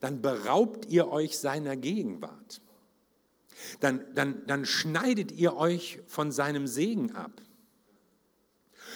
Dann 0.02 0.22
beraubt 0.22 0.88
ihr 0.88 1.10
euch 1.10 1.38
seiner 1.38 1.78
Gegenwart 1.78 2.62
dann, 3.80 4.04
dann, 4.16 4.46
dann 4.48 4.66
schneidet 4.66 5.32
ihr 5.32 5.56
euch 5.56 6.00
von 6.08 6.32
seinem 6.32 6.68
Segen 6.68 7.12
ab. 7.16 7.42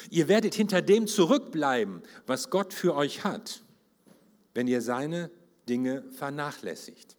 Ihr 0.09 0.27
werdet 0.27 0.53
hinter 0.53 0.81
dem 0.81 1.07
zurückbleiben, 1.07 2.01
was 2.27 2.49
Gott 2.49 2.73
für 2.73 2.95
euch 2.95 3.23
hat, 3.23 3.63
wenn 4.53 4.67
ihr 4.67 4.81
seine 4.81 5.31
Dinge 5.67 6.03
vernachlässigt. 6.11 7.15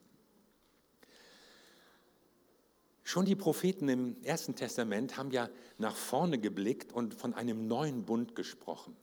Schon 3.02 3.24
die 3.24 3.36
Propheten 3.36 3.88
im 3.88 4.16
Ersten 4.24 4.56
Testament 4.56 5.16
haben 5.16 5.30
ja 5.30 5.48
nach 5.78 5.94
vorne 5.94 6.38
geblickt 6.38 6.92
und 6.92 7.14
von 7.14 7.34
einem 7.34 7.68
neuen 7.68 8.04
Bund 8.04 8.34
gesprochen. 8.34 8.96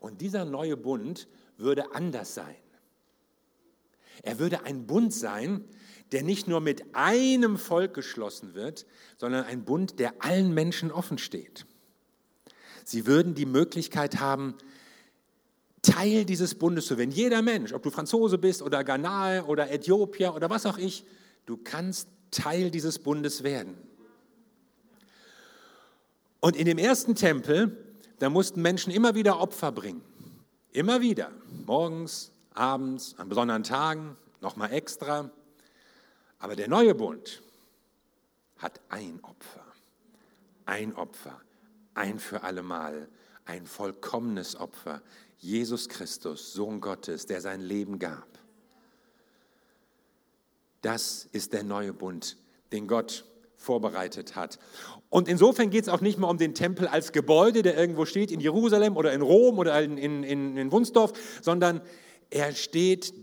Und 0.00 0.20
dieser 0.20 0.44
neue 0.44 0.76
Bund 0.76 1.28
würde 1.56 1.94
anders 1.94 2.34
sein. 2.34 2.56
Er 4.22 4.38
würde 4.38 4.64
ein 4.64 4.86
Bund 4.86 5.12
sein, 5.12 5.64
der 6.12 6.22
nicht 6.22 6.48
nur 6.48 6.60
mit 6.60 6.94
einem 6.94 7.58
Volk 7.58 7.94
geschlossen 7.94 8.54
wird, 8.54 8.86
sondern 9.16 9.44
ein 9.44 9.64
Bund, 9.64 9.98
der 9.98 10.14
allen 10.20 10.54
Menschen 10.54 10.90
offen 10.90 11.18
steht. 11.18 11.66
Sie 12.84 13.06
würden 13.06 13.34
die 13.34 13.46
Möglichkeit 13.46 14.18
haben, 14.18 14.54
Teil 15.82 16.24
dieses 16.24 16.54
Bundes 16.54 16.86
zu 16.86 16.98
werden. 16.98 17.10
Jeder 17.10 17.42
Mensch, 17.42 17.72
ob 17.72 17.82
du 17.82 17.90
Franzose 17.90 18.38
bist 18.38 18.62
oder 18.62 18.82
Ghanaer 18.82 19.48
oder 19.48 19.70
Äthiopier 19.70 20.34
oder 20.34 20.50
was 20.50 20.66
auch 20.66 20.78
ich, 20.78 21.04
du 21.46 21.56
kannst 21.56 22.08
Teil 22.30 22.70
dieses 22.70 22.98
Bundes 22.98 23.42
werden. 23.42 23.76
Und 26.40 26.56
in 26.56 26.66
dem 26.66 26.78
ersten 26.78 27.14
Tempel, 27.14 27.76
da 28.18 28.30
mussten 28.30 28.62
Menschen 28.62 28.92
immer 28.92 29.14
wieder 29.14 29.40
Opfer 29.40 29.72
bringen. 29.72 30.02
Immer 30.72 31.00
wieder. 31.00 31.30
Morgens, 31.66 32.30
abends, 32.58 33.14
an 33.18 33.28
besonderen 33.28 33.62
Tagen, 33.62 34.16
nochmal 34.40 34.72
extra. 34.72 35.30
Aber 36.38 36.56
der 36.56 36.68
neue 36.68 36.94
Bund 36.94 37.42
hat 38.58 38.80
ein 38.88 39.20
Opfer, 39.22 39.64
ein 40.66 40.94
Opfer, 40.94 41.40
ein 41.94 42.18
für 42.18 42.42
allemal, 42.42 43.08
ein 43.44 43.66
vollkommenes 43.66 44.56
Opfer. 44.56 45.02
Jesus 45.38 45.88
Christus, 45.88 46.52
Sohn 46.52 46.80
Gottes, 46.80 47.26
der 47.26 47.40
sein 47.40 47.60
Leben 47.60 47.98
gab. 47.98 48.26
Das 50.82 51.28
ist 51.32 51.52
der 51.52 51.62
neue 51.62 51.92
Bund, 51.92 52.36
den 52.72 52.88
Gott 52.88 53.24
vorbereitet 53.56 54.36
hat. 54.36 54.58
Und 55.10 55.28
insofern 55.28 55.70
geht 55.70 55.82
es 55.82 55.88
auch 55.88 56.00
nicht 56.00 56.18
mehr 56.18 56.28
um 56.28 56.38
den 56.38 56.54
Tempel 56.54 56.86
als 56.86 57.12
Gebäude, 57.12 57.62
der 57.62 57.76
irgendwo 57.76 58.04
steht 58.04 58.30
in 58.30 58.40
Jerusalem 58.40 58.96
oder 58.96 59.12
in 59.12 59.22
Rom 59.22 59.58
oder 59.58 59.82
in, 59.82 59.98
in, 59.98 60.22
in 60.56 60.72
Wunsdorf, 60.72 61.12
sondern 61.42 61.80
er 62.30 62.52
steht 62.52 63.14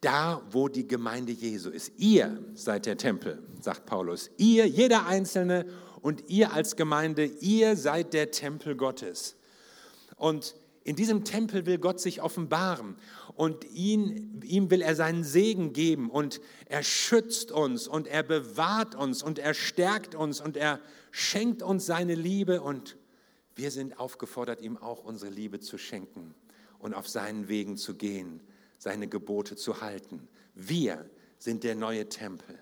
da, 0.00 0.42
wo 0.50 0.68
die 0.68 0.86
Gemeinde 0.86 1.32
Jesu 1.32 1.70
ist. 1.70 1.92
Ihr 1.96 2.38
seid 2.54 2.86
der 2.86 2.98
Tempel, 2.98 3.42
sagt 3.60 3.86
Paulus. 3.86 4.30
Ihr, 4.36 4.66
jeder 4.66 5.06
Einzelne 5.06 5.66
und 6.02 6.28
ihr 6.28 6.52
als 6.52 6.76
Gemeinde, 6.76 7.24
ihr 7.24 7.76
seid 7.76 8.12
der 8.12 8.30
Tempel 8.30 8.76
Gottes. 8.76 9.36
Und 10.16 10.54
in 10.84 10.96
diesem 10.96 11.24
Tempel 11.24 11.64
will 11.64 11.78
Gott 11.78 11.98
sich 11.98 12.20
offenbaren 12.20 12.96
und 13.34 13.64
ihn, 13.72 14.42
ihm 14.44 14.70
will 14.70 14.82
er 14.82 14.94
seinen 14.94 15.24
Segen 15.24 15.72
geben 15.72 16.10
und 16.10 16.42
er 16.66 16.82
schützt 16.82 17.50
uns 17.50 17.88
und 17.88 18.06
er 18.06 18.22
bewahrt 18.22 18.94
uns 18.94 19.22
und 19.22 19.38
er 19.38 19.54
stärkt 19.54 20.14
uns 20.14 20.42
und 20.42 20.58
er 20.58 20.80
schenkt 21.10 21.62
uns 21.62 21.86
seine 21.86 22.14
Liebe 22.14 22.60
und 22.60 22.98
wir 23.56 23.70
sind 23.70 23.98
aufgefordert, 23.98 24.60
ihm 24.60 24.76
auch 24.76 25.02
unsere 25.02 25.30
Liebe 25.30 25.60
zu 25.60 25.78
schenken 25.78 26.34
und 26.84 26.92
auf 26.92 27.08
seinen 27.08 27.48
Wegen 27.48 27.78
zu 27.78 27.94
gehen 27.94 28.42
seine 28.76 29.08
Gebote 29.08 29.56
zu 29.56 29.80
halten. 29.80 30.28
Wir 30.54 31.08
sind 31.38 31.64
der 31.64 31.74
neue 31.74 32.10
Tempel. 32.10 32.58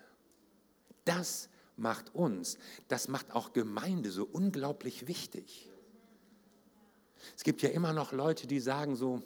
Das 1.03 1.49
macht 1.75 2.15
uns, 2.15 2.57
das 2.87 3.09
macht 3.09 3.35
auch 3.35 3.51
Gemeinde 3.51 4.09
so 4.11 4.23
unglaublich 4.23 5.09
wichtig. 5.09 5.69
Es 7.35 7.43
gibt 7.43 7.61
ja 7.61 7.69
immer 7.69 7.91
noch 7.91 8.13
Leute, 8.13 8.47
die 8.47 8.61
sagen 8.61 8.95
so, 8.95 9.21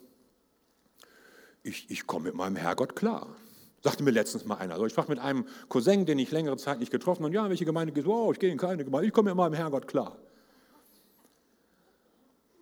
ich, 1.61 1.91
ich 1.91 2.07
komme 2.07 2.25
mit 2.25 2.33
meinem 2.33 2.55
Herrgott 2.55 2.95
klar. 2.95 3.35
Sagte 3.83 4.01
mir 4.01 4.09
letztens 4.09 4.45
mal 4.45 4.55
einer. 4.55 4.73
Also 4.73 4.87
ich 4.87 4.93
sprach 4.93 5.07
mit 5.07 5.19
einem 5.19 5.45
Cousin, 5.69 6.07
den 6.07 6.17
ich 6.17 6.31
längere 6.31 6.57
Zeit 6.57 6.79
nicht 6.79 6.91
getroffen 6.91 7.19
habe. 7.19 7.27
Und 7.27 7.33
ja, 7.33 7.47
welche 7.47 7.65
Gemeinde 7.65 7.93
geht? 7.93 8.07
Oh, 8.07 8.31
ich 8.31 8.39
gehe 8.39 8.51
in 8.51 8.57
keine 8.57 8.83
Gemeinde. 8.83 9.05
Ich 9.05 9.13
komme 9.13 9.29
mit 9.29 9.37
meinem 9.37 9.53
Herrgott 9.53 9.87
klar. 9.87 10.17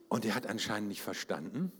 Und 0.09 0.25
er 0.25 0.35
hat 0.35 0.47
anscheinend 0.47 0.89
nicht 0.89 1.01
verstanden, 1.01 1.71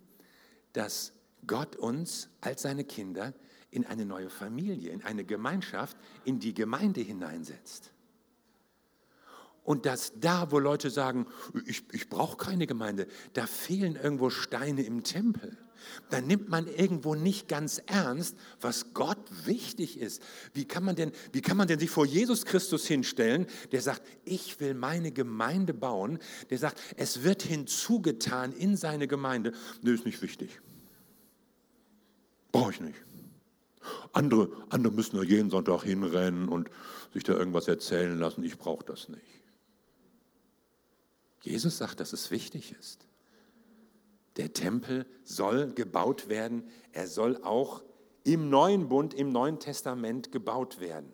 dass 0.76 1.14
Gott 1.48 1.76
uns 1.76 2.30
als 2.42 2.64
seine 2.64 2.84
Kinder 2.84 3.34
in 3.72 3.86
eine 3.86 4.06
neue 4.06 4.30
Familie, 4.30 4.92
in 4.92 5.04
eine 5.04 5.26
Gemeinschaft, 5.26 5.98
in 6.24 6.40
die 6.40 6.54
Gemeinde 6.54 7.02
hineinsetzt. 7.02 7.92
Und 9.64 9.86
dass 9.86 10.14
da, 10.20 10.52
wo 10.52 10.60
Leute 10.60 10.90
sagen, 10.90 11.26
ich, 11.66 11.84
ich 11.92 12.08
brauche 12.08 12.38
keine 12.38 12.68
Gemeinde, 12.68 13.08
da 13.34 13.48
fehlen 13.48 13.96
irgendwo 13.96 14.30
Steine 14.30 14.84
im 14.84 15.04
Tempel. 15.04 15.58
Da 16.10 16.22
nimmt 16.22 16.50
man 16.50 16.68
irgendwo 16.68 17.16
nicht 17.16 17.48
ganz 17.48 17.82
ernst, 17.86 18.38
was 18.62 18.94
Gott 18.94 19.20
wichtig 19.46 20.00
ist. 20.00 20.22
Wie 20.54 20.66
kann 20.66 20.84
man 20.84 20.96
denn, 20.96 21.12
wie 21.32 21.42
kann 21.42 21.58
man 21.58 21.68
denn 21.68 21.80
sich 21.80 21.90
vor 21.90 22.06
Jesus 22.06 22.46
Christus 22.46 22.86
hinstellen, 22.86 23.48
der 23.72 23.82
sagt, 23.82 24.02
ich 24.24 24.60
will 24.60 24.74
meine 24.74 25.12
Gemeinde 25.12 25.74
bauen, 25.74 26.20
der 26.50 26.58
sagt, 26.58 26.82
es 26.96 27.24
wird 27.24 27.42
hinzugetan 27.44 28.52
in 28.54 28.78
seine 28.78 29.08
Gemeinde. 29.08 29.52
Nö, 29.82 29.94
ist 29.94 30.06
nicht 30.06 30.22
wichtig. 30.22 30.62
Brauche 32.56 32.72
ich 32.72 32.80
nicht. 32.80 33.04
Andere, 34.14 34.50
andere 34.70 34.94
müssen 34.94 35.18
da 35.18 35.24
jeden 35.24 35.50
Sonntag 35.50 35.84
hinrennen 35.84 36.48
und 36.48 36.70
sich 37.14 37.26
da 37.26 37.34
irgendwas 37.34 37.68
erzählen 37.68 38.18
lassen. 38.18 38.46
Ich 38.46 38.58
brauche 38.58 38.86
das 38.86 39.10
nicht. 39.10 39.22
Jesus 41.42 41.78
sagt, 41.78 42.00
dass 42.00 42.14
es 42.14 42.32
wichtig 42.32 42.74
ist. 42.80 43.06
Der 44.38 44.54
Tempel 44.54 45.06
soll 45.26 45.74
gebaut 45.74 46.30
werden. 46.30 46.64
Er 46.94 47.08
soll 47.08 47.44
auch 47.44 47.84
im 48.24 48.50
neuen 48.50 48.88
Bund, 48.88 49.14
im 49.14 49.34
neuen 49.34 49.60
Testament 49.60 50.32
gebaut 50.32 50.80
werden. 50.80 51.12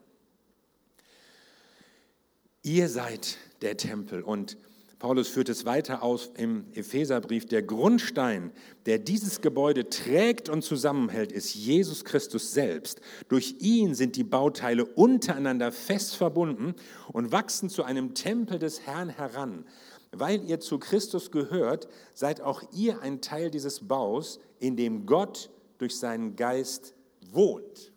Ihr 2.62 2.88
seid 2.88 3.40
der 3.62 3.78
Tempel 3.78 4.22
und 4.22 4.58
Paulus 5.02 5.30
führt 5.30 5.50
es 5.50 5.66
weiter 5.66 6.04
aus 6.04 6.30
im 6.38 6.66
Epheserbrief. 6.76 7.48
Der 7.48 7.64
Grundstein, 7.64 8.52
der 8.86 9.00
dieses 9.00 9.42
Gebäude 9.42 9.90
trägt 9.90 10.48
und 10.48 10.62
zusammenhält, 10.62 11.32
ist 11.32 11.56
Jesus 11.56 12.06
Christus 12.06 12.54
selbst. 12.54 13.02
Durch 13.28 13.56
ihn 13.58 13.96
sind 13.96 14.16
die 14.16 14.24
Bauteile 14.24 14.86
untereinander 14.86 15.72
fest 15.72 16.16
verbunden 16.16 16.76
und 17.12 17.32
wachsen 17.32 17.68
zu 17.68 17.82
einem 17.82 18.14
Tempel 18.14 18.60
des 18.60 18.82
Herrn 18.82 19.10
heran. 19.10 19.66
Weil 20.12 20.48
ihr 20.48 20.60
zu 20.60 20.78
Christus 20.78 21.32
gehört, 21.32 21.88
seid 22.14 22.42
auch 22.42 22.62
ihr 22.72 23.02
ein 23.02 23.22
Teil 23.22 23.50
dieses 23.50 23.88
Baus, 23.88 24.40
in 24.60 24.78
dem 24.78 25.08
Gott 25.08 25.50
durch 25.80 25.98
seinen 25.98 26.36
Geist 26.36 26.94
wohnt. 27.32 27.92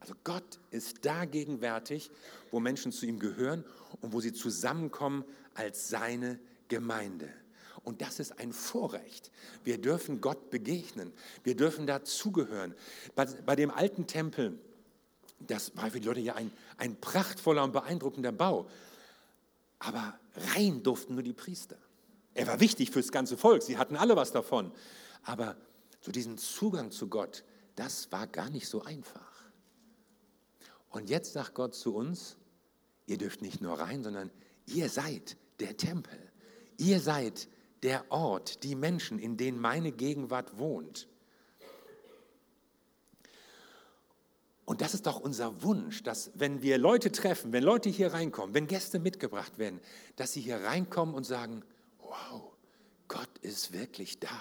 Also 0.00 0.12
Gott 0.22 0.60
ist 0.70 0.98
da 1.06 1.24
gegenwärtig, 1.24 2.10
wo 2.50 2.60
Menschen 2.60 2.92
zu 2.92 3.06
ihm 3.06 3.18
gehören 3.18 3.64
und 4.00 4.12
wo 4.12 4.20
sie 4.20 4.32
zusammenkommen 4.32 5.24
als 5.54 5.88
seine 5.88 6.38
Gemeinde. 6.68 7.28
Und 7.82 8.02
das 8.02 8.18
ist 8.18 8.40
ein 8.40 8.52
Vorrecht. 8.52 9.30
Wir 9.62 9.78
dürfen 9.78 10.20
Gott 10.20 10.50
begegnen. 10.50 11.12
Wir 11.44 11.54
dürfen 11.54 11.86
dazugehören. 11.86 12.74
Bei, 13.14 13.26
bei 13.26 13.54
dem 13.54 13.70
alten 13.70 14.06
Tempel, 14.06 14.58
das 15.38 15.76
war 15.76 15.90
für 15.90 16.00
die 16.00 16.08
Leute 16.08 16.20
ja 16.20 16.34
ein, 16.34 16.50
ein 16.78 17.00
prachtvoller 17.00 17.62
und 17.62 17.72
beeindruckender 17.72 18.32
Bau. 18.32 18.68
Aber 19.78 20.18
rein 20.54 20.82
durften 20.82 21.14
nur 21.14 21.22
die 21.22 21.32
Priester. 21.32 21.76
Er 22.34 22.46
war 22.48 22.60
wichtig 22.60 22.90
fürs 22.90 23.12
ganze 23.12 23.36
Volk, 23.36 23.62
sie 23.62 23.78
hatten 23.78 23.96
alle 23.96 24.16
was 24.16 24.32
davon. 24.32 24.72
Aber 25.22 25.56
so 26.00 26.12
diesen 26.12 26.38
Zugang 26.38 26.90
zu 26.90 27.08
Gott, 27.08 27.44
das 27.76 28.10
war 28.10 28.26
gar 28.26 28.50
nicht 28.50 28.68
so 28.68 28.82
einfach. 28.82 29.32
Und 30.90 31.08
jetzt 31.08 31.34
sagt 31.34 31.54
Gott 31.54 31.74
zu 31.74 31.94
uns, 31.94 32.36
ihr 33.06 33.18
dürft 33.18 33.42
nicht 33.42 33.60
nur 33.60 33.78
rein, 33.78 34.02
sondern 34.02 34.30
ihr 34.66 34.88
seid 34.88 35.36
der 35.60 35.76
Tempel. 35.76 36.18
Ihr 36.76 37.00
seid 37.00 37.48
der 37.82 38.10
Ort, 38.10 38.62
die 38.64 38.74
Menschen, 38.74 39.18
in 39.18 39.36
denen 39.36 39.60
meine 39.60 39.92
Gegenwart 39.92 40.58
wohnt. 40.58 41.08
Und 44.64 44.80
das 44.80 44.94
ist 44.94 45.06
doch 45.06 45.20
unser 45.20 45.62
Wunsch, 45.62 46.02
dass 46.02 46.32
wenn 46.34 46.60
wir 46.60 46.76
Leute 46.76 47.12
treffen, 47.12 47.52
wenn 47.52 47.62
Leute 47.62 47.88
hier 47.88 48.12
reinkommen, 48.12 48.52
wenn 48.52 48.66
Gäste 48.66 48.98
mitgebracht 48.98 49.58
werden, 49.58 49.80
dass 50.16 50.32
sie 50.32 50.40
hier 50.40 50.56
reinkommen 50.56 51.14
und 51.14 51.22
sagen, 51.22 51.62
wow, 52.00 52.52
Gott 53.06 53.38
ist 53.42 53.72
wirklich 53.72 54.18
da. 54.18 54.40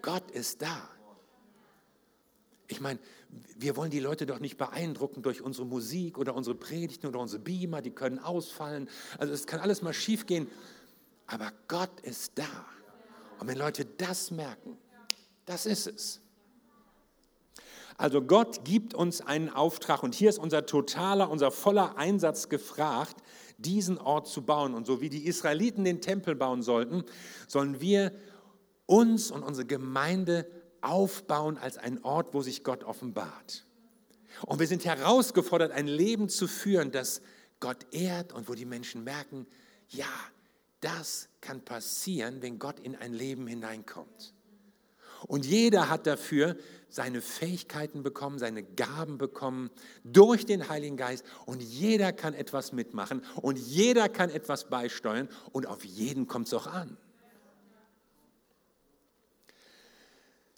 Gott 0.00 0.30
ist 0.30 0.62
da. 0.62 0.88
Ich 2.70 2.80
meine, 2.80 3.00
wir 3.58 3.76
wollen 3.76 3.90
die 3.90 3.98
Leute 3.98 4.26
doch 4.26 4.38
nicht 4.38 4.56
beeindrucken 4.56 5.22
durch 5.22 5.42
unsere 5.42 5.66
Musik 5.66 6.18
oder 6.18 6.34
unsere 6.36 6.54
Predigten 6.54 7.08
oder 7.08 7.18
unsere 7.18 7.42
Beamer, 7.42 7.82
die 7.82 7.90
können 7.90 8.20
ausfallen. 8.20 8.88
Also 9.18 9.32
es 9.32 9.46
kann 9.46 9.58
alles 9.58 9.82
mal 9.82 9.92
schief 9.92 10.24
gehen. 10.24 10.48
Aber 11.26 11.52
Gott 11.66 12.00
ist 12.02 12.32
da. 12.36 12.66
Und 13.40 13.48
wenn 13.48 13.58
Leute 13.58 13.84
das 13.84 14.30
merken, 14.30 14.78
das 15.46 15.66
ist 15.66 15.88
es. 15.88 16.20
Also 17.96 18.22
Gott 18.22 18.64
gibt 18.64 18.94
uns 18.94 19.20
einen 19.20 19.50
Auftrag 19.50 20.02
und 20.04 20.14
hier 20.14 20.30
ist 20.30 20.38
unser 20.38 20.64
totaler, 20.64 21.28
unser 21.28 21.50
voller 21.50 21.98
Einsatz 21.98 22.48
gefragt, 22.48 23.16
diesen 23.58 23.98
Ort 23.98 24.28
zu 24.28 24.42
bauen. 24.42 24.74
Und 24.74 24.86
so 24.86 25.00
wie 25.00 25.08
die 25.08 25.26
Israeliten 25.26 25.84
den 25.84 26.00
Tempel 26.00 26.36
bauen 26.36 26.62
sollten, 26.62 27.04
sollen 27.48 27.80
wir 27.80 28.12
uns 28.86 29.30
und 29.30 29.42
unsere 29.42 29.66
Gemeinde 29.66 30.46
aufbauen 30.82 31.58
als 31.58 31.78
ein 31.78 32.02
Ort, 32.04 32.34
wo 32.34 32.42
sich 32.42 32.64
Gott 32.64 32.84
offenbart. 32.84 33.64
Und 34.46 34.60
wir 34.60 34.66
sind 34.66 34.84
herausgefordert, 34.84 35.72
ein 35.72 35.86
Leben 35.86 36.28
zu 36.28 36.46
führen, 36.46 36.90
das 36.90 37.20
Gott 37.58 37.86
ehrt 37.92 38.32
und 38.32 38.48
wo 38.48 38.54
die 38.54 38.64
Menschen 38.64 39.04
merken, 39.04 39.46
ja, 39.88 40.06
das 40.80 41.28
kann 41.40 41.62
passieren, 41.62 42.40
wenn 42.40 42.58
Gott 42.58 42.80
in 42.80 42.96
ein 42.96 43.12
Leben 43.12 43.46
hineinkommt. 43.46 44.32
Und 45.26 45.44
jeder 45.44 45.90
hat 45.90 46.06
dafür 46.06 46.56
seine 46.88 47.20
Fähigkeiten 47.20 48.02
bekommen, 48.02 48.38
seine 48.38 48.62
Gaben 48.62 49.18
bekommen 49.18 49.70
durch 50.02 50.46
den 50.46 50.68
Heiligen 50.68 50.96
Geist. 50.96 51.24
Und 51.44 51.62
jeder 51.62 52.12
kann 52.12 52.34
etwas 52.34 52.72
mitmachen 52.72 53.22
und 53.36 53.58
jeder 53.58 54.08
kann 54.08 54.30
etwas 54.30 54.68
beisteuern 54.68 55.28
und 55.52 55.66
auf 55.66 55.84
jeden 55.84 56.26
kommt 56.26 56.46
es 56.46 56.54
auch 56.54 56.66
an. 56.66 56.96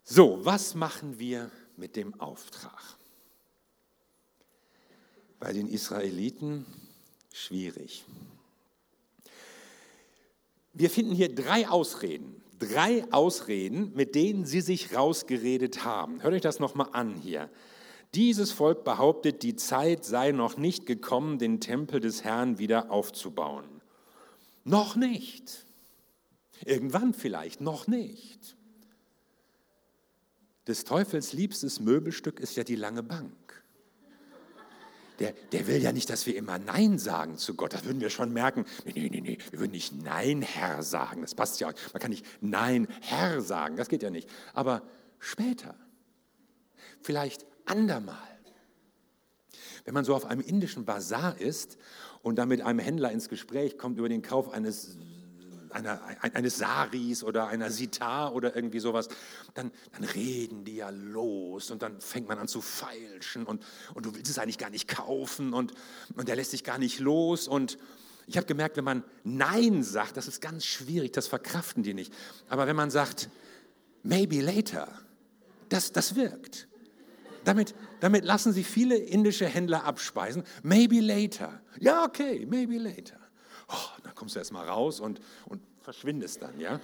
So, 0.04 0.44
was 0.44 0.74
machen 0.74 1.18
wir 1.18 1.50
mit 1.76 1.96
dem 1.96 2.18
Auftrag? 2.20 2.96
Bei 5.38 5.52
den 5.52 5.68
Israeliten 5.68 6.66
schwierig. 7.32 8.04
Wir 10.72 10.90
finden 10.90 11.14
hier 11.14 11.34
drei 11.34 11.68
Ausreden 11.68 12.42
drei 12.62 13.04
Ausreden, 13.12 13.92
mit 13.94 14.14
denen 14.14 14.44
sie 14.44 14.60
sich 14.60 14.94
rausgeredet 14.94 15.84
haben. 15.84 16.22
Hört 16.22 16.34
euch 16.34 16.42
das 16.42 16.60
nochmal 16.60 16.88
an 16.92 17.14
hier. 17.14 17.50
Dieses 18.14 18.52
Volk 18.52 18.84
behauptet, 18.84 19.42
die 19.42 19.56
Zeit 19.56 20.04
sei 20.04 20.32
noch 20.32 20.56
nicht 20.56 20.86
gekommen, 20.86 21.38
den 21.38 21.60
Tempel 21.60 21.98
des 21.98 22.24
Herrn 22.24 22.58
wieder 22.58 22.90
aufzubauen. 22.90 23.64
Noch 24.64 24.96
nicht. 24.96 25.66
Irgendwann 26.64 27.14
vielleicht, 27.14 27.60
noch 27.60 27.86
nicht. 27.86 28.56
Des 30.66 30.84
Teufels 30.84 31.32
liebstes 31.32 31.80
Möbelstück 31.80 32.40
ist 32.40 32.56
ja 32.56 32.64
die 32.64 32.76
lange 32.76 33.02
Bank 33.02 33.62
der, 35.22 35.34
der 35.52 35.66
will 35.68 35.80
ja 35.80 35.92
nicht, 35.92 36.10
dass 36.10 36.26
wir 36.26 36.36
immer 36.36 36.58
Nein 36.58 36.98
sagen 36.98 37.38
zu 37.38 37.54
Gott. 37.54 37.72
Das 37.72 37.84
würden 37.84 38.00
wir 38.00 38.10
schon 38.10 38.32
merken. 38.32 38.64
Nee, 38.84 38.92
nee, 38.94 39.08
nee, 39.08 39.20
nee, 39.20 39.38
wir 39.50 39.60
würden 39.60 39.70
nicht 39.70 39.94
Nein, 40.02 40.42
Herr 40.42 40.82
sagen. 40.82 41.22
Das 41.22 41.34
passt 41.34 41.60
ja. 41.60 41.68
auch. 41.68 41.72
Man 41.92 42.02
kann 42.02 42.10
nicht 42.10 42.26
Nein, 42.40 42.88
Herr 43.00 43.40
sagen. 43.40 43.76
Das 43.76 43.88
geht 43.88 44.02
ja 44.02 44.10
nicht. 44.10 44.28
Aber 44.52 44.82
später, 45.20 45.76
vielleicht 47.00 47.46
andermal. 47.66 48.16
Wenn 49.84 49.94
man 49.94 50.04
so 50.04 50.14
auf 50.14 50.24
einem 50.24 50.40
indischen 50.40 50.84
Bazar 50.84 51.40
ist 51.40 51.78
und 52.22 52.36
dann 52.36 52.48
mit 52.48 52.60
einem 52.60 52.78
Händler 52.80 53.12
ins 53.12 53.28
Gespräch 53.28 53.78
kommt 53.78 53.98
über 53.98 54.08
den 54.08 54.22
Kauf 54.22 54.50
eines 54.50 54.96
einer, 55.72 56.00
eines 56.20 56.58
Saris 56.58 57.22
oder 57.24 57.48
einer 57.48 57.70
Sitar 57.70 58.34
oder 58.34 58.54
irgendwie 58.54 58.80
sowas, 58.80 59.08
dann, 59.54 59.70
dann 59.92 60.04
reden 60.04 60.64
die 60.64 60.76
ja 60.76 60.90
los 60.90 61.70
und 61.70 61.82
dann 61.82 62.00
fängt 62.00 62.28
man 62.28 62.38
an 62.38 62.48
zu 62.48 62.60
feilschen 62.60 63.44
und, 63.44 63.64
und 63.94 64.06
du 64.06 64.14
willst 64.14 64.30
es 64.30 64.38
eigentlich 64.38 64.58
gar 64.58 64.70
nicht 64.70 64.88
kaufen 64.88 65.52
und, 65.52 65.72
und 66.14 66.28
der 66.28 66.36
lässt 66.36 66.52
sich 66.52 66.64
gar 66.64 66.78
nicht 66.78 66.98
los 66.98 67.48
und 67.48 67.78
ich 68.26 68.36
habe 68.36 68.46
gemerkt, 68.46 68.76
wenn 68.76 68.84
man 68.84 69.02
Nein 69.24 69.82
sagt, 69.82 70.16
das 70.16 70.28
ist 70.28 70.40
ganz 70.40 70.64
schwierig, 70.64 71.12
das 71.12 71.26
verkraften 71.26 71.82
die 71.82 71.92
nicht. 71.92 72.14
Aber 72.48 72.68
wenn 72.68 72.76
man 72.76 72.90
sagt, 72.90 73.28
maybe 74.04 74.40
later, 74.40 74.88
das, 75.68 75.90
das 75.90 76.14
wirkt. 76.14 76.68
Damit, 77.44 77.74
damit 77.98 78.24
lassen 78.24 78.52
sich 78.52 78.68
viele 78.68 78.96
indische 78.96 79.46
Händler 79.46 79.84
abspeisen. 79.84 80.44
Maybe 80.62 81.00
later. 81.00 81.60
Ja, 81.80 82.04
okay, 82.04 82.46
maybe 82.48 82.78
later 82.78 83.21
oh, 83.72 84.00
dann 84.04 84.14
kommst 84.14 84.34
du 84.34 84.38
erst 84.38 84.52
mal 84.52 84.68
raus 84.68 85.00
und, 85.00 85.20
und 85.46 85.60
verschwindest 85.80 86.42
dann, 86.42 86.60
ja. 86.60 86.80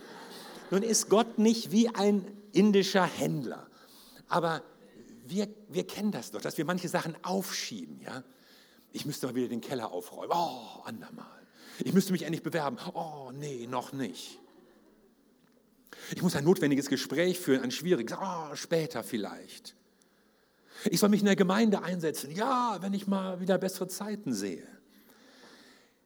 Nun 0.70 0.82
ist 0.82 1.08
Gott 1.08 1.38
nicht 1.38 1.72
wie 1.72 1.88
ein 1.94 2.24
indischer 2.52 3.04
Händler. 3.04 3.66
Aber 4.28 4.62
wir, 5.26 5.48
wir 5.68 5.86
kennen 5.86 6.12
das 6.12 6.30
doch, 6.30 6.40
dass 6.40 6.58
wir 6.58 6.64
manche 6.64 6.88
Sachen 6.88 7.16
aufschieben. 7.22 8.00
Ja? 8.00 8.22
Ich 8.92 9.06
müsste 9.06 9.26
mal 9.26 9.34
wieder 9.34 9.48
den 9.48 9.60
Keller 9.60 9.90
aufräumen. 9.90 10.32
Oh, 10.34 10.82
andermal. 10.84 11.26
Ich 11.84 11.92
müsste 11.92 12.12
mich 12.12 12.22
endlich 12.22 12.42
bewerben. 12.42 12.76
Oh, 12.94 13.30
nee, 13.32 13.66
noch 13.66 13.92
nicht. 13.92 14.38
Ich 16.14 16.22
muss 16.22 16.36
ein 16.36 16.44
notwendiges 16.44 16.88
Gespräch 16.88 17.38
führen, 17.38 17.62
ein 17.62 17.70
schwieriges. 17.70 18.16
Oh, 18.20 18.54
später 18.54 19.02
vielleicht. 19.02 19.74
Ich 20.84 21.00
soll 21.00 21.08
mich 21.08 21.20
in 21.20 21.26
der 21.26 21.36
Gemeinde 21.36 21.82
einsetzen. 21.82 22.30
Ja, 22.30 22.78
wenn 22.80 22.94
ich 22.94 23.06
mal 23.06 23.40
wieder 23.40 23.58
bessere 23.58 23.88
Zeiten 23.88 24.32
sehe. 24.32 24.66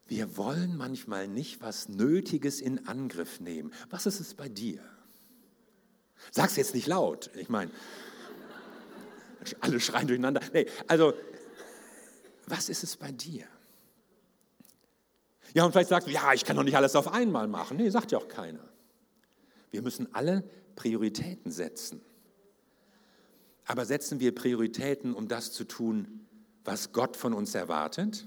Wir 0.07 0.37
wollen 0.37 0.77
manchmal 0.77 1.29
nicht 1.29 1.61
was 1.61 1.88
Nötiges 1.88 2.61
in 2.61 2.87
Angriff 2.87 3.41
nehmen. 3.41 3.73
Was 3.91 4.07
ist 4.07 4.21
es 4.21 4.35
bei 4.35 4.49
dir? 4.49 4.81
Sag's 6.31 6.57
jetzt 6.57 6.75
nicht 6.75 6.87
laut. 6.87 7.31
Ich 7.35 7.49
meine, 7.49 7.71
alle 9.61 9.81
schreien 9.81 10.07
durcheinander. 10.07 10.41
Nee, 10.53 10.67
also, 10.87 11.15
was 12.47 12.69
ist 12.69 12.83
es 12.85 12.97
bei 12.97 13.11
dir? 13.12 13.47
Ja, 15.55 15.65
und 15.65 15.73
vielleicht 15.73 15.91
sagst 15.91 16.09
du, 16.09 16.12
ja, 16.12 16.33
ich 16.33 16.45
kann 16.45 16.57
doch 16.57 16.62
nicht 16.62 16.77
alles 16.77 16.97
auf 16.97 17.12
einmal 17.12 17.49
machen. 17.49 17.77
Nee, 17.77 17.91
sagt 17.91 18.12
ja 18.12 18.19
auch 18.19 18.29
keiner. 18.29 18.69
Wir 19.71 19.83
müssen 19.83 20.15
alle 20.15 20.45
Prioritäten 20.77 21.51
setzen. 21.51 22.01
Aber 23.67 23.85
setzen 23.85 24.21
wir 24.21 24.35
Prioritäten, 24.35 25.15
um 25.15 25.29
das 25.29 25.53
zu 25.53 25.65
tun, 25.65 26.27
was 26.65 26.93
Gott 26.93 27.17
von 27.17 27.33
uns 27.33 27.55
erwartet? 27.55 28.27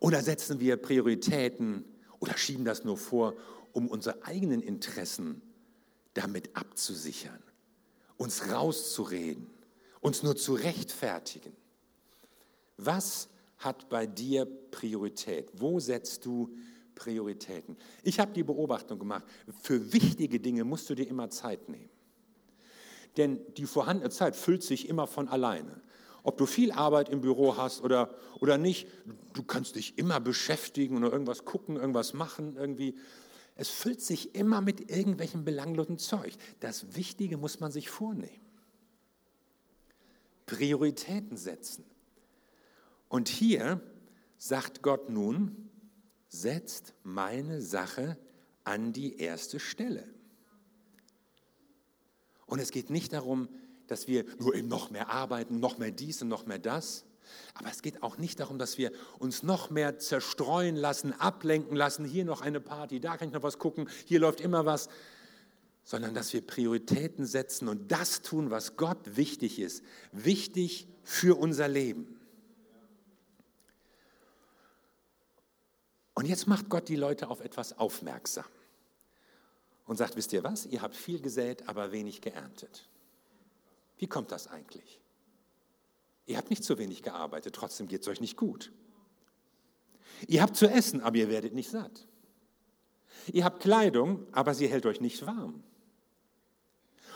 Oder 0.00 0.22
setzen 0.22 0.60
wir 0.60 0.76
Prioritäten 0.76 1.84
oder 2.20 2.36
schieben 2.36 2.64
das 2.64 2.84
nur 2.84 2.96
vor, 2.96 3.34
um 3.72 3.88
unsere 3.88 4.24
eigenen 4.24 4.62
Interessen 4.62 5.42
damit 6.14 6.56
abzusichern, 6.56 7.42
uns 8.16 8.50
rauszureden, 8.50 9.46
uns 10.00 10.22
nur 10.22 10.36
zu 10.36 10.54
rechtfertigen? 10.54 11.52
Was 12.76 13.28
hat 13.58 13.88
bei 13.88 14.06
dir 14.06 14.44
Priorität? 14.44 15.50
Wo 15.54 15.80
setzt 15.80 16.24
du 16.24 16.56
Prioritäten? 16.94 17.76
Ich 18.02 18.18
habe 18.20 18.32
die 18.32 18.42
Beobachtung 18.42 18.98
gemacht, 18.98 19.24
für 19.62 19.92
wichtige 19.92 20.40
Dinge 20.40 20.64
musst 20.64 20.88
du 20.90 20.94
dir 20.94 21.08
immer 21.08 21.30
Zeit 21.30 21.68
nehmen. 21.68 21.90
Denn 23.16 23.40
die 23.56 23.66
vorhandene 23.66 24.10
Zeit 24.10 24.34
füllt 24.34 24.62
sich 24.62 24.88
immer 24.88 25.06
von 25.06 25.28
alleine. 25.28 25.80
Ob 26.24 26.38
du 26.38 26.46
viel 26.46 26.72
Arbeit 26.72 27.10
im 27.10 27.20
Büro 27.20 27.58
hast 27.58 27.82
oder, 27.82 28.12
oder 28.40 28.56
nicht, 28.56 28.88
du 29.34 29.42
kannst 29.42 29.76
dich 29.76 29.98
immer 29.98 30.20
beschäftigen 30.20 30.96
oder 30.96 31.12
irgendwas 31.12 31.44
gucken, 31.44 31.76
irgendwas 31.76 32.14
machen, 32.14 32.56
irgendwie. 32.56 32.96
Es 33.56 33.68
füllt 33.68 34.00
sich 34.00 34.34
immer 34.34 34.62
mit 34.62 34.90
irgendwelchem 34.90 35.44
belanglosen 35.44 35.98
Zeug. 35.98 36.32
Das 36.60 36.96
Wichtige 36.96 37.36
muss 37.36 37.60
man 37.60 37.70
sich 37.70 37.90
vornehmen. 37.90 38.40
Prioritäten 40.46 41.36
setzen. 41.36 41.84
Und 43.08 43.28
hier 43.28 43.80
sagt 44.38 44.82
Gott 44.82 45.10
nun, 45.10 45.70
setzt 46.28 46.94
meine 47.02 47.60
Sache 47.60 48.16
an 48.64 48.94
die 48.94 49.18
erste 49.18 49.60
Stelle. 49.60 50.08
Und 52.46 52.60
es 52.60 52.70
geht 52.70 52.88
nicht 52.88 53.12
darum, 53.12 53.48
dass 53.86 54.08
wir 54.08 54.24
nur 54.38 54.54
eben 54.54 54.68
noch 54.68 54.90
mehr 54.90 55.10
arbeiten, 55.10 55.60
noch 55.60 55.78
mehr 55.78 55.90
dies 55.90 56.22
und 56.22 56.28
noch 56.28 56.46
mehr 56.46 56.58
das. 56.58 57.04
Aber 57.54 57.70
es 57.70 57.82
geht 57.82 58.02
auch 58.02 58.18
nicht 58.18 58.40
darum, 58.40 58.58
dass 58.58 58.78
wir 58.78 58.92
uns 59.18 59.42
noch 59.42 59.70
mehr 59.70 59.98
zerstreuen 59.98 60.76
lassen, 60.76 61.12
ablenken 61.12 61.76
lassen. 61.76 62.04
Hier 62.04 62.24
noch 62.24 62.40
eine 62.40 62.60
Party, 62.60 63.00
da 63.00 63.16
kann 63.16 63.28
ich 63.28 63.34
noch 63.34 63.42
was 63.42 63.58
gucken, 63.58 63.88
hier 64.04 64.20
läuft 64.20 64.40
immer 64.40 64.66
was. 64.66 64.88
Sondern 65.84 66.14
dass 66.14 66.32
wir 66.32 66.40
Prioritäten 66.40 67.26
setzen 67.26 67.68
und 67.68 67.92
das 67.92 68.22
tun, 68.22 68.50
was 68.50 68.76
Gott 68.76 69.16
wichtig 69.16 69.58
ist. 69.58 69.82
Wichtig 70.12 70.88
für 71.02 71.38
unser 71.38 71.68
Leben. 71.68 72.18
Und 76.14 76.26
jetzt 76.26 76.46
macht 76.46 76.70
Gott 76.70 76.88
die 76.88 76.96
Leute 76.96 77.28
auf 77.28 77.40
etwas 77.40 77.76
aufmerksam 77.76 78.46
und 79.86 79.96
sagt, 79.96 80.16
wisst 80.16 80.32
ihr 80.32 80.42
was, 80.42 80.64
ihr 80.64 80.80
habt 80.80 80.96
viel 80.96 81.20
gesät, 81.20 81.68
aber 81.68 81.92
wenig 81.92 82.20
geerntet. 82.20 82.88
Wie 83.98 84.06
kommt 84.06 84.32
das 84.32 84.48
eigentlich? 84.48 85.00
Ihr 86.26 86.36
habt 86.36 86.50
nicht 86.50 86.64
zu 86.64 86.78
wenig 86.78 87.02
gearbeitet, 87.02 87.54
trotzdem 87.54 87.86
geht 87.86 88.02
es 88.02 88.08
euch 88.08 88.20
nicht 88.20 88.36
gut. 88.36 88.72
Ihr 90.26 90.42
habt 90.42 90.56
zu 90.56 90.66
essen, 90.66 91.00
aber 91.00 91.16
ihr 91.16 91.28
werdet 91.28 91.54
nicht 91.54 91.70
satt. 91.70 92.06
Ihr 93.32 93.44
habt 93.44 93.60
Kleidung, 93.60 94.26
aber 94.32 94.54
sie 94.54 94.68
hält 94.68 94.86
euch 94.86 95.00
nicht 95.00 95.24
warm. 95.26 95.62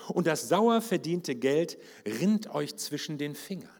Und 0.09 0.27
das 0.27 0.49
sauer 0.49 0.81
verdiente 0.81 1.35
Geld 1.35 1.79
rinnt 2.07 2.49
euch 2.49 2.77
zwischen 2.77 3.19
den 3.19 3.35
Fingern. 3.35 3.71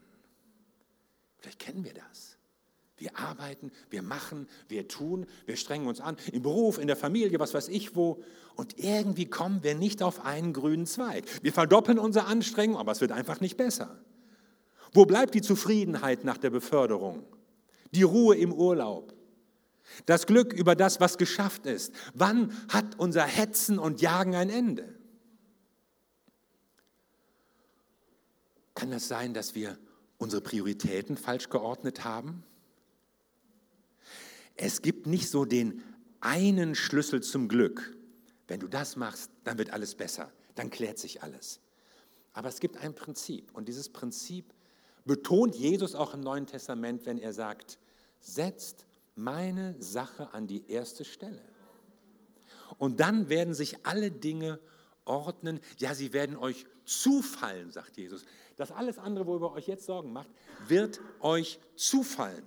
Vielleicht 1.39 1.59
kennen 1.59 1.85
wir 1.85 1.95
das. 1.95 2.38
Wir 2.99 3.17
arbeiten, 3.17 3.71
wir 3.91 4.03
machen, 4.03 4.49
wir 4.69 4.89
tun, 4.89 5.27
wir 5.47 5.57
strengen 5.57 5.87
uns 5.87 6.01
an, 6.01 6.17
im 6.33 6.43
Beruf, 6.43 6.79
in 6.79 6.87
der 6.89 6.97
Familie, 6.97 7.39
was 7.39 7.55
weiß 7.55 7.69
ich 7.69 7.95
wo. 7.95 8.23
Und 8.57 8.79
irgendwie 8.79 9.27
kommen 9.27 9.63
wir 9.63 9.75
nicht 9.75 10.03
auf 10.03 10.25
einen 10.25 10.53
grünen 10.53 10.87
Zweig. 10.87 11.25
Wir 11.43 11.53
verdoppeln 11.53 11.99
unsere 11.99 12.27
Anstrengung, 12.27 12.77
aber 12.77 12.93
es 12.93 13.01
wird 13.01 13.13
einfach 13.13 13.41
nicht 13.41 13.57
besser. 13.57 13.99
Wo 14.93 15.07
bleibt 15.07 15.35
die 15.35 15.43
Zufriedenheit 15.43 16.25
nach 16.25 16.39
der 16.39 16.51
Beförderung? 16.51 17.25
Die 17.93 18.03
Ruhe 18.03 18.37
im 18.37 18.53
Urlaub? 18.53 19.15
Das 20.07 20.27
Glück 20.27 20.53
über 20.53 20.75
das, 20.75 21.01
was 21.01 21.19
geschafft 21.19 21.67
ist? 21.67 21.93
Wann 22.15 22.53
hat 22.69 22.99
unser 22.99 23.25
Hetzen 23.25 23.79
und 23.79 24.01
Jagen 24.01 24.35
ein 24.35 24.51
Ende? 24.51 24.95
Kann 28.75 28.91
das 28.91 29.09
sein, 29.09 29.35
dass 29.35 29.55
wir 29.55 29.77
unsere 30.19 30.43
Prioritäten 30.43 31.17
falsch 31.17 31.49
geordnet 31.49 32.05
haben? 32.05 32.45
Es 34.59 34.83
gibt 34.83 35.07
nicht 35.07 35.31
so 35.31 35.45
den 35.45 35.83
einen 36.21 36.75
Schlüssel 36.75 37.23
zum 37.23 37.49
Glück. 37.49 37.97
Wenn 38.49 38.59
du 38.59 38.67
das 38.67 38.97
machst, 38.97 39.31
dann 39.45 39.57
wird 39.57 39.71
alles 39.71 39.95
besser, 39.95 40.33
dann 40.57 40.69
klärt 40.69 40.99
sich 40.99 41.23
alles. 41.23 41.61
Aber 42.33 42.49
es 42.49 42.59
gibt 42.59 42.77
ein 42.79 42.95
Prinzip 42.95 43.51
und 43.55 43.69
dieses 43.69 43.89
Prinzip 43.89 44.53
betont 45.05 45.55
Jesus 45.55 45.95
auch 45.95 46.13
im 46.13 46.21
Neuen 46.21 46.47
Testament, 46.47 47.07
wenn 47.07 47.19
er 47.19 47.33
sagt, 47.33 47.79
setzt 48.21 48.85
meine 49.15 49.81
Sache 49.81 50.35
an 50.35 50.47
die 50.49 50.69
erste 50.69 51.05
Stelle. 51.05 51.41
Und 52.79 53.01
dann 53.01 53.29
werden 53.29 53.55
sich 53.55 53.87
alle 53.87 54.11
Dinge 54.11 54.59
ordnen, 55.05 55.61
ja, 55.79 55.95
sie 55.95 56.13
werden 56.13 56.37
euch 56.37 56.67
zufallen, 56.85 57.71
sagt 57.71 57.97
Jesus. 57.97 58.25
Das 58.57 58.73
alles 58.73 58.99
andere, 58.99 59.27
worüber 59.27 59.53
euch 59.53 59.69
jetzt 59.69 59.87
Sorgen 59.87 60.13
macht, 60.13 60.31
wird 60.67 61.01
euch 61.21 61.61
zufallen. 61.77 62.45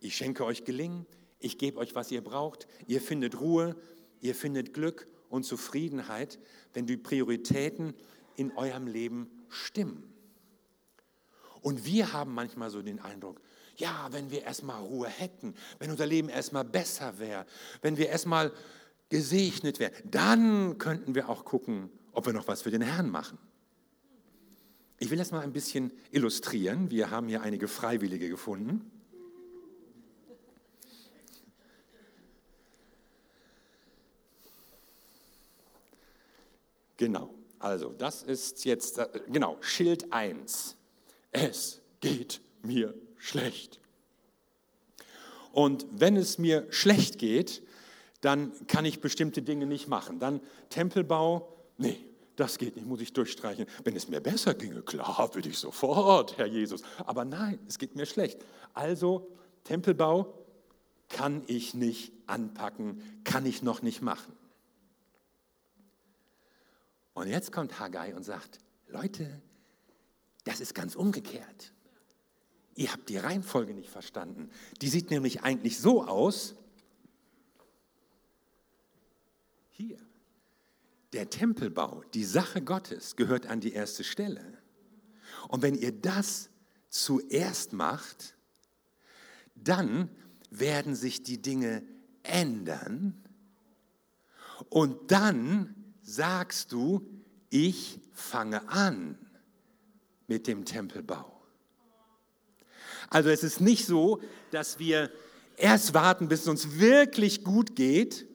Ich 0.00 0.16
schenke 0.16 0.44
euch 0.44 0.64
Gelingen, 0.64 1.06
ich 1.38 1.58
gebe 1.58 1.78
euch, 1.78 1.94
was 1.94 2.10
ihr 2.10 2.22
braucht, 2.22 2.66
ihr 2.86 3.00
findet 3.00 3.40
Ruhe, 3.40 3.76
ihr 4.20 4.34
findet 4.34 4.74
Glück 4.74 5.06
und 5.28 5.44
Zufriedenheit, 5.44 6.38
wenn 6.74 6.86
die 6.86 6.96
Prioritäten 6.96 7.94
in 8.36 8.52
eurem 8.52 8.86
Leben 8.86 9.30
stimmen. 9.48 10.12
Und 11.62 11.84
wir 11.84 12.12
haben 12.12 12.32
manchmal 12.32 12.70
so 12.70 12.82
den 12.82 13.00
Eindruck, 13.00 13.40
ja, 13.76 14.08
wenn 14.10 14.30
wir 14.30 14.42
erstmal 14.42 14.82
Ruhe 14.82 15.08
hätten, 15.08 15.54
wenn 15.78 15.90
unser 15.90 16.06
Leben 16.06 16.28
erstmal 16.28 16.64
besser 16.64 17.18
wäre, 17.18 17.46
wenn 17.82 17.96
wir 17.96 18.08
erstmal 18.08 18.52
gesegnet 19.08 19.78
wären, 19.78 19.92
dann 20.04 20.78
könnten 20.78 21.14
wir 21.14 21.28
auch 21.28 21.44
gucken, 21.44 21.90
ob 22.12 22.26
wir 22.26 22.32
noch 22.32 22.48
was 22.48 22.62
für 22.62 22.70
den 22.70 22.82
Herrn 22.82 23.10
machen. 23.10 23.38
Ich 24.98 25.10
will 25.10 25.18
das 25.18 25.30
mal 25.30 25.40
ein 25.40 25.52
bisschen 25.52 25.92
illustrieren. 26.10 26.90
Wir 26.90 27.10
haben 27.10 27.28
hier 27.28 27.40
einige 27.40 27.68
Freiwillige 27.68 28.28
gefunden. 28.28 28.90
Genau, 37.00 37.30
also 37.58 37.94
das 37.96 38.22
ist 38.22 38.66
jetzt, 38.66 38.98
äh, 38.98 39.08
genau, 39.32 39.56
Schild 39.62 40.12
1. 40.12 40.76
Es 41.32 41.80
geht 42.00 42.42
mir 42.62 42.92
schlecht. 43.16 43.80
Und 45.50 45.86
wenn 45.92 46.14
es 46.18 46.36
mir 46.36 46.66
schlecht 46.68 47.18
geht, 47.18 47.62
dann 48.20 48.52
kann 48.66 48.84
ich 48.84 49.00
bestimmte 49.00 49.40
Dinge 49.40 49.64
nicht 49.64 49.88
machen. 49.88 50.18
Dann 50.18 50.42
Tempelbau, 50.68 51.56
nee, 51.78 52.04
das 52.36 52.58
geht 52.58 52.76
nicht, 52.76 52.86
muss 52.86 53.00
ich 53.00 53.14
durchstreichen. 53.14 53.64
Wenn 53.82 53.96
es 53.96 54.08
mir 54.08 54.20
besser 54.20 54.52
ginge, 54.52 54.82
klar, 54.82 55.30
würde 55.34 55.48
ich 55.48 55.56
sofort, 55.56 56.36
Herr 56.36 56.44
Jesus. 56.44 56.82
Aber 57.06 57.24
nein, 57.24 57.58
es 57.66 57.78
geht 57.78 57.96
mir 57.96 58.04
schlecht. 58.04 58.44
Also 58.74 59.26
Tempelbau 59.64 60.34
kann 61.08 61.44
ich 61.46 61.72
nicht 61.72 62.12
anpacken, 62.26 63.22
kann 63.24 63.46
ich 63.46 63.62
noch 63.62 63.80
nicht 63.80 64.02
machen. 64.02 64.34
Und 67.20 67.28
jetzt 67.28 67.52
kommt 67.52 67.78
Haggai 67.78 68.14
und 68.14 68.22
sagt, 68.22 68.60
Leute, 68.88 69.42
das 70.44 70.58
ist 70.60 70.74
ganz 70.74 70.96
umgekehrt. 70.96 71.74
Ihr 72.74 72.90
habt 72.90 73.10
die 73.10 73.18
Reihenfolge 73.18 73.74
nicht 73.74 73.90
verstanden. 73.90 74.48
Die 74.80 74.88
sieht 74.88 75.10
nämlich 75.10 75.42
eigentlich 75.42 75.78
so 75.78 76.02
aus. 76.02 76.54
hier, 79.68 79.98
der 81.12 81.28
Tempelbau, 81.28 82.02
die 82.14 82.24
Sache 82.24 82.62
Gottes 82.62 83.16
gehört 83.16 83.44
an 83.44 83.60
die 83.60 83.74
erste 83.74 84.02
Stelle. 84.02 84.56
Und 85.48 85.60
wenn 85.60 85.74
ihr 85.74 85.92
das 85.92 86.48
zuerst 86.88 87.74
macht, 87.74 88.34
dann 89.54 90.08
werden 90.50 90.94
sich 90.94 91.22
die 91.22 91.42
Dinge 91.42 91.82
ändern 92.22 93.22
und 94.70 95.10
dann 95.10 95.79
sagst 96.10 96.72
du, 96.72 97.06
ich 97.50 98.00
fange 98.12 98.68
an 98.68 99.18
mit 100.26 100.46
dem 100.46 100.64
Tempelbau. 100.64 101.40
Also 103.08 103.30
es 103.30 103.42
ist 103.42 103.60
nicht 103.60 103.86
so, 103.86 104.20
dass 104.50 104.78
wir 104.78 105.10
erst 105.56 105.94
warten, 105.94 106.28
bis 106.28 106.42
es 106.42 106.48
uns 106.48 106.78
wirklich 106.78 107.44
gut 107.44 107.74
geht, 107.76 108.26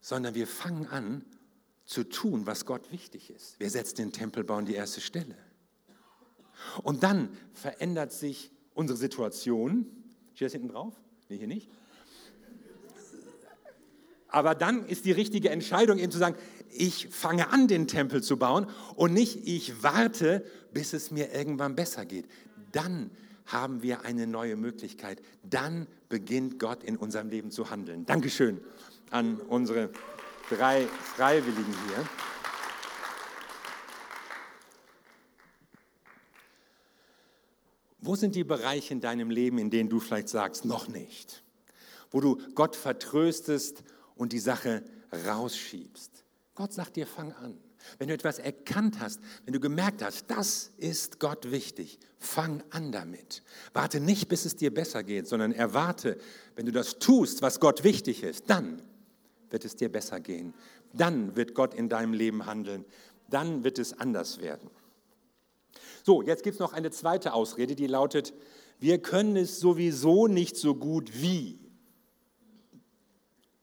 sondern 0.00 0.34
wir 0.34 0.46
fangen 0.46 0.86
an 0.86 1.24
zu 1.84 2.04
tun, 2.04 2.46
was 2.46 2.64
Gott 2.64 2.92
wichtig 2.92 3.30
ist. 3.30 3.58
Wir 3.60 3.70
setzen 3.70 3.96
den 3.96 4.12
Tempelbau 4.12 4.56
an 4.56 4.66
die 4.66 4.74
erste 4.74 5.00
Stelle. 5.00 5.36
Und 6.82 7.02
dann 7.02 7.30
verändert 7.52 8.12
sich 8.12 8.50
unsere 8.74 8.98
Situation. 8.98 9.86
Steht 10.34 10.46
das 10.46 10.52
hinten 10.52 10.68
drauf? 10.68 10.94
Nee, 11.28 11.38
hier 11.38 11.46
nicht. 11.46 11.68
Aber 14.28 14.54
dann 14.54 14.84
ist 14.86 15.04
die 15.04 15.12
richtige 15.12 15.50
Entscheidung 15.50 15.98
eben 15.98 16.12
zu 16.12 16.18
sagen, 16.18 16.36
ich 16.70 17.08
fange 17.08 17.50
an, 17.50 17.66
den 17.66 17.88
Tempel 17.88 18.22
zu 18.22 18.36
bauen 18.36 18.66
und 18.94 19.14
nicht 19.14 19.46
ich 19.48 19.82
warte, 19.82 20.44
bis 20.72 20.92
es 20.92 21.10
mir 21.10 21.32
irgendwann 21.32 21.74
besser 21.74 22.04
geht. 22.04 22.26
Dann 22.72 23.10
haben 23.46 23.82
wir 23.82 24.04
eine 24.04 24.26
neue 24.26 24.56
Möglichkeit. 24.56 25.22
Dann 25.42 25.86
beginnt 26.10 26.58
Gott 26.58 26.84
in 26.84 26.96
unserem 26.96 27.30
Leben 27.30 27.50
zu 27.50 27.70
handeln. 27.70 28.04
Dankeschön 28.04 28.60
an 29.10 29.40
unsere 29.40 29.90
drei 30.50 30.86
Freiwilligen 30.86 31.74
hier. 31.86 32.08
Wo 38.00 38.16
sind 38.16 38.34
die 38.34 38.44
Bereiche 38.44 38.92
in 38.92 39.00
deinem 39.00 39.30
Leben, 39.30 39.58
in 39.58 39.70
denen 39.70 39.88
du 39.88 40.00
vielleicht 40.00 40.28
sagst, 40.28 40.64
noch 40.64 40.88
nicht? 40.88 41.42
Wo 42.10 42.20
du 42.20 42.38
Gott 42.54 42.76
vertröstest 42.76 43.82
und 44.18 44.32
die 44.32 44.38
Sache 44.38 44.82
rausschiebst. 45.26 46.24
Gott 46.54 46.72
sagt 46.72 46.96
dir, 46.96 47.06
fang 47.06 47.32
an. 47.32 47.56
Wenn 47.98 48.08
du 48.08 48.14
etwas 48.14 48.38
erkannt 48.38 49.00
hast, 49.00 49.20
wenn 49.44 49.54
du 49.54 49.60
gemerkt 49.60 50.02
hast, 50.02 50.26
das 50.28 50.72
ist 50.76 51.20
Gott 51.20 51.50
wichtig, 51.50 51.98
fang 52.18 52.62
an 52.70 52.92
damit. 52.92 53.42
Warte 53.72 54.00
nicht, 54.00 54.28
bis 54.28 54.44
es 54.44 54.56
dir 54.56 54.74
besser 54.74 55.02
geht, 55.04 55.28
sondern 55.28 55.52
erwarte, 55.52 56.18
wenn 56.56 56.66
du 56.66 56.72
das 56.72 56.98
tust, 56.98 57.40
was 57.40 57.60
Gott 57.60 57.84
wichtig 57.84 58.24
ist, 58.24 58.50
dann 58.50 58.82
wird 59.50 59.64
es 59.64 59.76
dir 59.76 59.90
besser 59.90 60.20
gehen. 60.20 60.52
Dann 60.92 61.36
wird 61.36 61.54
Gott 61.54 61.72
in 61.72 61.88
deinem 61.88 62.12
Leben 62.12 62.44
handeln. 62.46 62.84
Dann 63.30 63.62
wird 63.62 63.78
es 63.78 63.98
anders 63.98 64.40
werden. 64.40 64.68
So, 66.02 66.22
jetzt 66.22 66.42
gibt 66.42 66.54
es 66.54 66.60
noch 66.60 66.72
eine 66.72 66.90
zweite 66.90 67.32
Ausrede, 67.32 67.76
die 67.76 67.86
lautet, 67.86 68.34
wir 68.80 68.98
können 68.98 69.36
es 69.36 69.60
sowieso 69.60 70.26
nicht 70.26 70.56
so 70.56 70.74
gut 70.74 71.22
wie. 71.22 71.67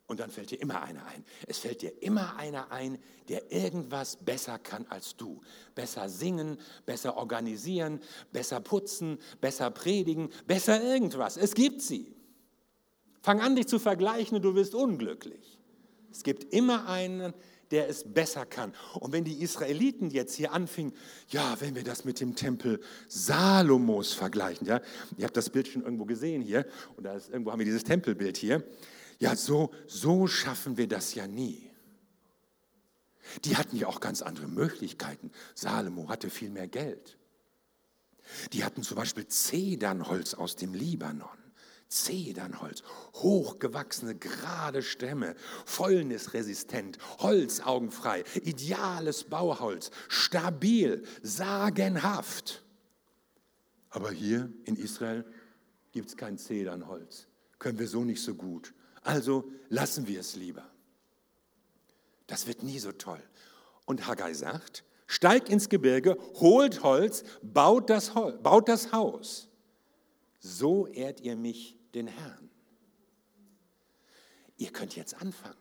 Und 0.07 0.19
dann 0.19 0.29
fällt 0.29 0.51
dir 0.51 0.61
immer 0.61 0.83
einer 0.83 1.05
ein. 1.07 1.25
Es 1.47 1.57
fällt 1.57 1.81
dir 1.81 2.03
immer 2.03 2.35
einer 2.37 2.71
ein, 2.71 2.99
der 3.27 3.51
irgendwas 3.51 4.17
besser 4.17 4.59
kann 4.59 4.85
als 4.89 5.15
du. 5.15 5.41
Besser 5.73 6.09
singen, 6.09 6.59
besser 6.85 7.17
organisieren, 7.17 7.99
besser 8.31 8.59
putzen, 8.59 9.17
besser 9.41 9.71
predigen, 9.71 10.29
besser 10.45 10.81
irgendwas. 10.81 11.37
Es 11.37 11.55
gibt 11.55 11.81
sie. 11.81 12.13
Fang 13.21 13.41
an, 13.41 13.55
dich 13.55 13.65
zu 13.65 13.79
vergleichen 13.79 14.35
und 14.35 14.43
du 14.43 14.53
wirst 14.53 14.75
unglücklich. 14.75 15.57
Es 16.11 16.21
gibt 16.21 16.53
immer 16.53 16.87
einen, 16.87 17.33
der 17.71 17.89
es 17.89 18.03
besser 18.03 18.45
kann. 18.45 18.73
Und 18.93 19.11
wenn 19.11 19.23
die 19.23 19.41
Israeliten 19.41 20.11
jetzt 20.11 20.35
hier 20.35 20.53
anfingen, 20.53 20.93
ja, 21.29 21.57
wenn 21.59 21.75
wir 21.75 21.83
das 21.83 22.05
mit 22.05 22.19
dem 22.19 22.35
Tempel 22.35 22.79
Salomos 23.07 24.13
vergleichen, 24.13 24.67
ja, 24.67 24.81
ihr 25.17 25.25
habt 25.25 25.35
das 25.35 25.49
Bild 25.49 25.67
schon 25.67 25.83
irgendwo 25.83 26.05
gesehen 26.05 26.41
hier, 26.41 26.67
und 26.95 27.05
da 27.05 27.15
ist, 27.15 27.29
irgendwo 27.29 27.51
haben 27.51 27.59
wir 27.59 27.65
dieses 27.65 27.83
Tempelbild 27.83 28.37
hier, 28.37 28.63
ja, 29.19 29.35
so, 29.35 29.73
so 29.87 30.27
schaffen 30.27 30.77
wir 30.77 30.87
das 30.87 31.15
ja 31.15 31.27
nie. 31.27 31.71
Die 33.43 33.57
hatten 33.57 33.75
ja 33.77 33.87
auch 33.87 33.99
ganz 33.99 34.21
andere 34.21 34.47
Möglichkeiten. 34.47 35.31
Salomo 35.55 36.09
hatte 36.09 36.29
viel 36.29 36.49
mehr 36.49 36.67
Geld. 36.67 37.17
Die 38.53 38.63
hatten 38.63 38.83
zum 38.83 38.97
Beispiel 38.97 39.27
Zedernholz 39.27 40.33
aus 40.33 40.55
dem 40.55 40.73
Libanon. 40.73 41.37
Zedernholz, 41.87 42.83
hochgewachsene, 43.13 44.15
gerade 44.15 44.81
Stämme, 44.81 45.35
fäulnisresistent, 45.65 46.97
holzaugenfrei, 47.19 48.23
ideales 48.41 49.25
Bauholz, 49.25 49.91
stabil, 50.07 51.03
sagenhaft. 51.21 52.63
Aber 53.91 54.11
hier 54.11 54.51
in 54.65 54.75
Israel 54.75 55.25
gibt 55.91 56.09
es 56.09 56.17
kein 56.17 56.37
Zedernholz. 56.37 57.27
Können 57.59 57.79
wir 57.79 57.87
so 57.87 58.03
nicht 58.03 58.21
so 58.21 58.33
gut. 58.33 58.73
Also 59.05 59.51
lassen 59.69 60.07
wir 60.07 60.19
es 60.19 60.35
lieber. 60.35 60.67
Das 62.25 62.47
wird 62.47 62.63
nie 62.63 62.79
so 62.79 62.91
toll. 62.91 63.21
Und 63.85 64.07
Haggai 64.07 64.33
sagt, 64.33 64.83
steigt 65.05 65.47
ins 65.47 65.69
Gebirge, 65.69 66.17
holt 66.39 66.81
Holz, 66.81 67.23
baut 67.43 67.91
das, 67.91 68.15
Hol 68.15 68.33
baut 68.39 68.67
das 68.67 68.91
Haus. 68.91 69.47
So 70.39 70.87
ehrt 70.87 71.21
ihr 71.21 71.35
mich, 71.35 71.77
den 71.93 72.07
Herrn. 72.07 72.49
Ihr 74.57 74.71
könnt 74.71 74.95
jetzt 74.95 75.13
anfangen. 75.21 75.55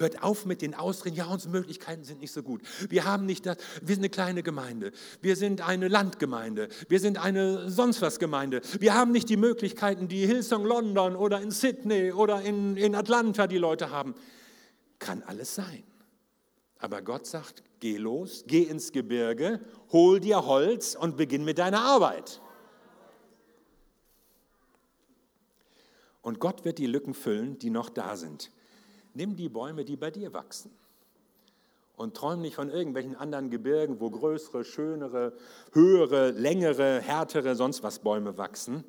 Hört 0.00 0.22
auf 0.22 0.46
mit 0.46 0.62
den 0.62 0.74
Ausreden, 0.74 1.14
ja, 1.14 1.26
unsere 1.26 1.52
Möglichkeiten 1.52 2.04
sind 2.04 2.22
nicht 2.22 2.32
so 2.32 2.42
gut. 2.42 2.62
Wir 2.88 3.04
haben 3.04 3.26
nicht 3.26 3.44
das, 3.44 3.58
wir 3.82 3.94
sind 3.94 3.98
eine 4.00 4.08
kleine 4.08 4.42
Gemeinde, 4.42 4.92
wir 5.20 5.36
sind 5.36 5.60
eine 5.60 5.88
Landgemeinde, 5.88 6.70
wir 6.88 7.00
sind 7.00 7.18
eine 7.18 7.70
sonst 7.70 8.00
was 8.00 8.18
Gemeinde. 8.18 8.62
Wir 8.78 8.94
haben 8.94 9.12
nicht 9.12 9.28
die 9.28 9.36
Möglichkeiten, 9.36 10.08
die 10.08 10.24
Hillsong 10.24 10.64
London 10.64 11.16
oder 11.16 11.42
in 11.42 11.50
Sydney 11.50 12.12
oder 12.12 12.40
in, 12.40 12.78
in 12.78 12.94
Atlanta 12.94 13.46
die 13.46 13.58
Leute 13.58 13.90
haben. 13.90 14.14
Kann 14.98 15.22
alles 15.22 15.54
sein. 15.54 15.82
Aber 16.78 17.02
Gott 17.02 17.26
sagt, 17.26 17.62
geh 17.80 17.98
los, 17.98 18.44
geh 18.46 18.62
ins 18.62 18.92
Gebirge, 18.92 19.60
hol 19.92 20.18
dir 20.18 20.46
Holz 20.46 20.96
und 20.98 21.18
beginn 21.18 21.44
mit 21.44 21.58
deiner 21.58 21.82
Arbeit. 21.82 22.40
Und 26.22 26.40
Gott 26.40 26.64
wird 26.64 26.78
die 26.78 26.86
Lücken 26.86 27.12
füllen, 27.12 27.58
die 27.58 27.68
noch 27.68 27.90
da 27.90 28.16
sind. 28.16 28.50
Nimm 29.14 29.36
die 29.36 29.48
Bäume, 29.48 29.84
die 29.84 29.96
bei 29.96 30.10
dir 30.10 30.32
wachsen. 30.32 30.70
Und 31.96 32.16
träum 32.16 32.40
nicht 32.40 32.54
von 32.54 32.70
irgendwelchen 32.70 33.14
anderen 33.14 33.50
Gebirgen, 33.50 34.00
wo 34.00 34.10
größere, 34.10 34.64
schönere, 34.64 35.34
höhere, 35.72 36.30
längere, 36.30 37.00
härtere, 37.00 37.54
sonst 37.56 37.82
was 37.82 37.98
Bäume 37.98 38.38
wachsen. 38.38 38.84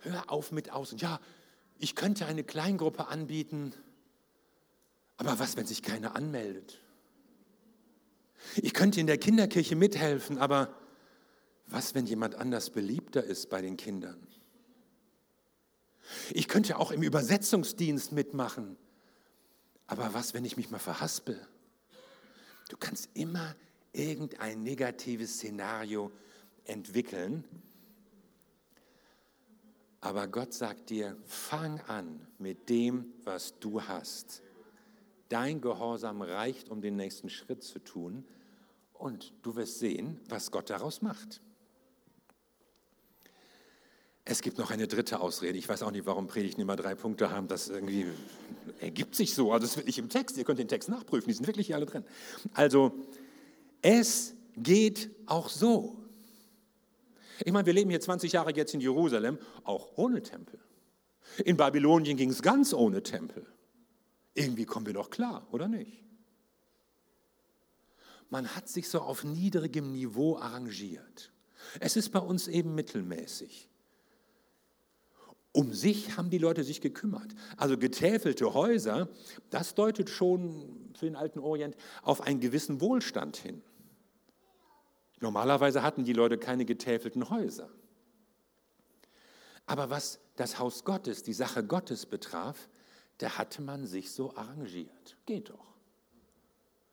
Hör 0.00 0.30
auf 0.30 0.52
mit 0.52 0.72
aus. 0.72 0.94
Ja, 0.96 1.20
ich 1.78 1.94
könnte 1.94 2.26
eine 2.26 2.42
Kleingruppe 2.42 3.08
anbieten, 3.08 3.74
aber 5.18 5.38
was, 5.38 5.56
wenn 5.56 5.66
sich 5.66 5.82
keiner 5.82 6.16
anmeldet? 6.16 6.78
Ich 8.56 8.72
könnte 8.72 9.00
in 9.00 9.06
der 9.06 9.18
Kinderkirche 9.18 9.76
mithelfen, 9.76 10.38
aber 10.38 10.72
was, 11.66 11.94
wenn 11.94 12.06
jemand 12.06 12.36
anders 12.36 12.70
beliebter 12.70 13.22
ist 13.22 13.50
bei 13.50 13.60
den 13.60 13.76
Kindern? 13.76 14.26
Ich 16.30 16.48
könnte 16.48 16.78
auch 16.78 16.90
im 16.90 17.02
Übersetzungsdienst 17.02 18.12
mitmachen. 18.12 18.76
Aber 19.86 20.12
was, 20.14 20.34
wenn 20.34 20.44
ich 20.44 20.56
mich 20.56 20.70
mal 20.70 20.78
verhaspel? 20.78 21.40
Du 22.68 22.76
kannst 22.76 23.08
immer 23.14 23.56
irgendein 23.92 24.62
negatives 24.62 25.34
Szenario 25.34 26.12
entwickeln. 26.64 27.44
Aber 30.00 30.28
Gott 30.28 30.52
sagt 30.52 30.90
dir, 30.90 31.16
fang 31.26 31.80
an 31.82 32.26
mit 32.38 32.68
dem, 32.68 33.12
was 33.24 33.58
du 33.58 33.82
hast. 33.82 34.42
Dein 35.28 35.60
Gehorsam 35.60 36.22
reicht, 36.22 36.68
um 36.68 36.80
den 36.80 36.96
nächsten 36.96 37.28
Schritt 37.28 37.62
zu 37.62 37.80
tun. 37.80 38.24
Und 38.92 39.32
du 39.42 39.56
wirst 39.56 39.78
sehen, 39.78 40.20
was 40.28 40.50
Gott 40.50 40.70
daraus 40.70 41.02
macht. 41.02 41.40
Es 44.30 44.42
gibt 44.42 44.58
noch 44.58 44.70
eine 44.70 44.86
dritte 44.86 45.20
Ausrede. 45.20 45.56
Ich 45.56 45.66
weiß 45.70 45.82
auch 45.82 45.90
nicht, 45.90 46.04
warum 46.04 46.26
Predigten 46.26 46.60
immer 46.60 46.76
drei 46.76 46.94
Punkte 46.94 47.30
haben. 47.30 47.48
Das 47.48 47.70
irgendwie 47.70 48.04
ergibt 48.78 49.14
sich 49.14 49.32
so. 49.32 49.52
Also, 49.52 49.62
das 49.64 49.70
ist 49.70 49.76
wirklich 49.78 49.98
im 49.98 50.10
Text. 50.10 50.36
Ihr 50.36 50.44
könnt 50.44 50.58
den 50.58 50.68
Text 50.68 50.90
nachprüfen. 50.90 51.28
Die 51.28 51.32
sind 51.32 51.46
wirklich 51.46 51.68
hier 51.68 51.76
alle 51.76 51.86
drin. 51.86 52.04
Also, 52.52 52.92
es 53.80 54.34
geht 54.54 55.10
auch 55.24 55.48
so. 55.48 56.04
Ich 57.42 57.52
meine, 57.52 57.64
wir 57.64 57.72
leben 57.72 57.88
hier 57.88 58.02
20 58.02 58.30
Jahre 58.32 58.54
jetzt 58.54 58.74
in 58.74 58.82
Jerusalem, 58.82 59.38
auch 59.64 59.96
ohne 59.96 60.22
Tempel. 60.22 60.60
In 61.46 61.56
Babylonien 61.56 62.18
ging 62.18 62.28
es 62.28 62.42
ganz 62.42 62.74
ohne 62.74 63.02
Tempel. 63.02 63.46
Irgendwie 64.34 64.66
kommen 64.66 64.84
wir 64.84 64.92
doch 64.92 65.08
klar, 65.08 65.48
oder 65.52 65.68
nicht? 65.68 66.04
Man 68.28 68.54
hat 68.54 68.68
sich 68.68 68.90
so 68.90 69.00
auf 69.00 69.24
niedrigem 69.24 69.90
Niveau 69.90 70.36
arrangiert. 70.36 71.32
Es 71.80 71.96
ist 71.96 72.10
bei 72.10 72.20
uns 72.20 72.46
eben 72.46 72.74
mittelmäßig. 72.74 73.70
Um 75.58 75.72
sich 75.72 76.16
haben 76.16 76.30
die 76.30 76.38
Leute 76.38 76.62
sich 76.62 76.80
gekümmert. 76.80 77.34
Also 77.56 77.76
getäfelte 77.76 78.54
Häuser, 78.54 79.08
das 79.50 79.74
deutet 79.74 80.08
schon 80.08 80.92
für 80.96 81.06
den 81.06 81.16
alten 81.16 81.40
Orient 81.40 81.74
auf 82.04 82.20
einen 82.20 82.38
gewissen 82.38 82.80
Wohlstand 82.80 83.38
hin. 83.38 83.60
Normalerweise 85.18 85.82
hatten 85.82 86.04
die 86.04 86.12
Leute 86.12 86.38
keine 86.38 86.64
getäfelten 86.64 87.28
Häuser. 87.28 87.68
Aber 89.66 89.90
was 89.90 90.20
das 90.36 90.60
Haus 90.60 90.84
Gottes, 90.84 91.24
die 91.24 91.32
Sache 91.32 91.64
Gottes 91.64 92.06
betraf, 92.06 92.68
da 93.18 93.36
hatte 93.36 93.60
man 93.60 93.84
sich 93.84 94.12
so 94.12 94.36
arrangiert. 94.36 95.16
Geht 95.26 95.50
doch. 95.50 95.74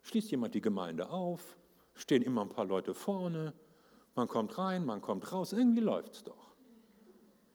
Schließt 0.01 0.32
jemand 0.32 0.56
die 0.56 0.62
Gemeinde 0.62 1.12
auf, 1.12 1.56
stehen 1.93 2.23
immer 2.23 2.41
ein 2.41 2.49
paar 2.49 2.65
Leute 2.65 2.95
vorne, 2.95 3.54
man 4.15 4.28
kommt 4.28 4.58
rein, 4.58 4.88
man 4.88 5.01
kommt 5.01 5.32
raus, 5.32 5.54
irgendwie 5.54 5.82
läuft 5.82 6.15
es 6.15 6.23
doch. 6.23 6.44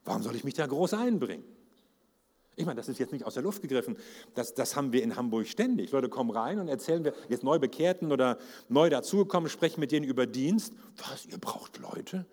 Warum 0.04 0.22
soll 0.22 0.34
ich 0.36 0.44
mich 0.44 0.54
da 0.54 0.66
groß 0.66 0.94
einbringen? 0.94 1.44
Ich 2.56 2.66
meine, 2.66 2.76
das 2.76 2.88
ist 2.88 2.98
jetzt 2.98 3.12
nicht 3.12 3.24
aus 3.24 3.34
der 3.34 3.42
Luft 3.42 3.62
gegriffen. 3.62 3.96
Das, 4.34 4.54
das 4.54 4.76
haben 4.76 4.92
wir 4.92 5.02
in 5.02 5.16
Hamburg 5.16 5.46
ständig. 5.46 5.92
Leute 5.92 6.08
kommen 6.08 6.30
rein 6.30 6.58
und 6.58 6.68
erzählen 6.68 7.04
wir 7.04 7.14
jetzt 7.28 7.42
neu 7.42 7.58
Bekehrten 7.58 8.12
oder 8.12 8.38
neu 8.68 8.90
dazugekommen, 8.90 9.48
sprechen 9.48 9.80
mit 9.80 9.92
denen 9.92 10.04
über 10.04 10.26
Dienst. 10.26 10.74
Was, 10.98 11.24
ihr 11.26 11.38
braucht 11.38 11.78
Leute? 11.78 12.26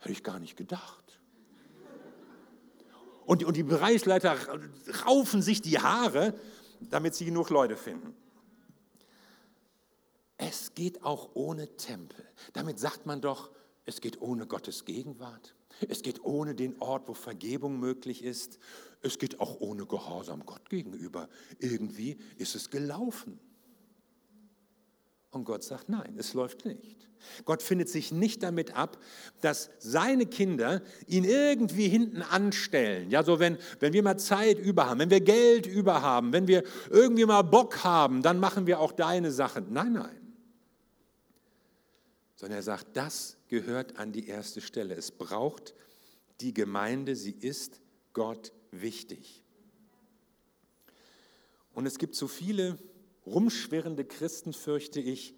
Hätte 0.00 0.12
ich 0.12 0.24
gar 0.24 0.40
nicht 0.40 0.56
gedacht. 0.56 1.20
Und 3.24 3.44
und 3.44 3.56
die 3.56 3.62
Bereichsleiter 3.62 4.36
raufen 5.06 5.42
sich 5.42 5.62
die 5.62 5.78
Haare, 5.78 6.34
damit 6.80 7.14
sie 7.14 7.24
genug 7.24 7.50
Leute 7.50 7.76
finden. 7.76 8.16
Es 10.38 10.74
geht 10.74 11.04
auch 11.04 11.30
ohne 11.34 11.76
Tempel. 11.76 12.24
Damit 12.52 12.80
sagt 12.80 13.06
man 13.06 13.20
doch, 13.20 13.50
es 13.84 14.00
geht 14.00 14.20
ohne 14.20 14.46
Gottes 14.46 14.84
Gegenwart. 14.84 15.54
Es 15.88 16.02
geht 16.02 16.24
ohne 16.24 16.54
den 16.54 16.80
Ort, 16.80 17.08
wo 17.08 17.14
Vergebung 17.14 17.80
möglich 17.80 18.22
ist. 18.22 18.58
Es 19.00 19.18
geht 19.18 19.40
auch 19.40 19.60
ohne 19.60 19.86
Gehorsam 19.86 20.46
Gott 20.46 20.70
gegenüber. 20.70 21.28
Irgendwie 21.58 22.18
ist 22.38 22.54
es 22.54 22.70
gelaufen. 22.70 23.40
Und 25.30 25.44
Gott 25.44 25.64
sagt, 25.64 25.88
nein, 25.88 26.14
es 26.18 26.34
läuft 26.34 26.66
nicht. 26.66 27.08
Gott 27.44 27.62
findet 27.62 27.88
sich 27.88 28.12
nicht 28.12 28.42
damit 28.42 28.76
ab, 28.76 28.98
dass 29.40 29.70
seine 29.78 30.26
Kinder 30.26 30.82
ihn 31.06 31.24
irgendwie 31.24 31.88
hinten 31.88 32.20
anstellen. 32.20 33.10
Ja, 33.10 33.24
so 33.24 33.38
wenn, 33.38 33.58
wenn 33.80 33.92
wir 33.92 34.02
mal 34.02 34.18
Zeit 34.18 34.58
über 34.58 34.88
haben, 34.90 35.00
wenn 35.00 35.10
wir 35.10 35.20
Geld 35.20 35.66
über 35.66 36.02
haben, 36.02 36.32
wenn 36.32 36.48
wir 36.48 36.64
irgendwie 36.90 37.24
mal 37.24 37.42
Bock 37.42 37.82
haben, 37.82 38.22
dann 38.22 38.40
machen 38.40 38.66
wir 38.66 38.80
auch 38.80 38.92
deine 38.92 39.30
Sachen. 39.30 39.72
Nein, 39.72 39.94
nein. 39.94 40.21
Sondern 42.42 42.58
er 42.58 42.64
sagt, 42.64 42.96
das 42.96 43.36
gehört 43.46 43.98
an 43.98 44.10
die 44.10 44.26
erste 44.26 44.60
Stelle. 44.60 44.96
Es 44.96 45.12
braucht 45.12 45.74
die 46.40 46.52
Gemeinde, 46.52 47.14
sie 47.14 47.30
ist 47.30 47.80
Gott 48.14 48.52
wichtig. 48.72 49.44
Und 51.72 51.86
es 51.86 51.98
gibt 51.98 52.16
so 52.16 52.26
viele 52.26 52.78
rumschwirrende 53.26 54.04
Christen, 54.04 54.52
fürchte 54.52 54.98
ich, 54.98 55.36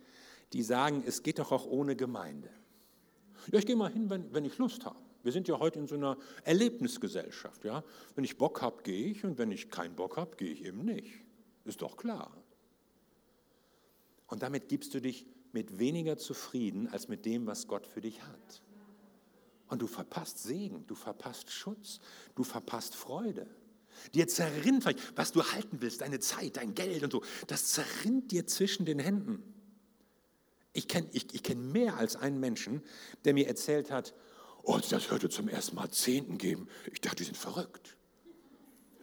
die 0.54 0.62
sagen, 0.62 1.04
es 1.06 1.22
geht 1.22 1.40
doch 1.40 1.52
auch 1.52 1.66
ohne 1.66 1.94
Gemeinde. 1.94 2.48
Ja, 3.52 3.58
ich 3.58 3.66
gehe 3.66 3.76
mal 3.76 3.92
hin, 3.92 4.08
wenn, 4.08 4.32
wenn 4.32 4.46
ich 4.46 4.56
Lust 4.56 4.86
habe. 4.86 4.98
Wir 5.22 5.32
sind 5.32 5.46
ja 5.46 5.58
heute 5.58 5.80
in 5.80 5.86
so 5.86 5.96
einer 5.96 6.16
Erlebnisgesellschaft. 6.44 7.66
Ja? 7.66 7.84
Wenn 8.14 8.24
ich 8.24 8.38
Bock 8.38 8.62
habe, 8.62 8.82
gehe 8.82 9.08
ich 9.08 9.24
und 9.24 9.36
wenn 9.36 9.52
ich 9.52 9.68
keinen 9.68 9.94
Bock 9.94 10.16
habe, 10.16 10.36
gehe 10.36 10.52
ich 10.52 10.64
eben 10.64 10.86
nicht. 10.86 11.12
Ist 11.66 11.82
doch 11.82 11.98
klar. 11.98 12.34
Und 14.26 14.42
damit 14.42 14.70
gibst 14.70 14.94
du 14.94 15.02
dich 15.02 15.26
mit 15.54 15.78
weniger 15.78 16.18
zufrieden 16.18 16.88
als 16.88 17.08
mit 17.08 17.24
dem, 17.24 17.46
was 17.46 17.66
Gott 17.66 17.86
für 17.86 18.00
dich 18.00 18.22
hat. 18.22 18.62
Und 19.68 19.80
du 19.80 19.86
verpasst 19.86 20.42
Segen, 20.42 20.86
du 20.86 20.94
verpasst 20.94 21.50
Schutz, 21.50 22.00
du 22.34 22.44
verpasst 22.44 22.94
Freude. 22.94 23.46
Dir 24.12 24.28
zerrinnt 24.28 24.84
was 25.14 25.32
du 25.32 25.42
halten 25.42 25.80
willst, 25.80 26.00
deine 26.00 26.18
Zeit, 26.18 26.56
dein 26.56 26.74
Geld 26.74 27.02
und 27.04 27.12
so, 27.12 27.22
das 27.46 27.68
zerrinnt 27.68 28.32
dir 28.32 28.46
zwischen 28.46 28.84
den 28.84 28.98
Händen. 28.98 29.42
Ich 30.72 30.88
kenne 30.88 31.08
ich, 31.12 31.32
ich 31.32 31.42
kenn 31.42 31.70
mehr 31.70 31.96
als 31.96 32.16
einen 32.16 32.40
Menschen, 32.40 32.82
der 33.24 33.32
mir 33.32 33.46
erzählt 33.46 33.92
hat, 33.92 34.12
oh, 34.64 34.78
das 34.90 35.10
hörte 35.10 35.28
zum 35.28 35.48
ersten 35.48 35.76
Mal 35.76 35.90
Zehnten 35.90 36.36
geben. 36.36 36.68
Ich 36.92 37.00
dachte, 37.00 37.16
die 37.16 37.24
sind 37.24 37.36
verrückt. 37.36 37.96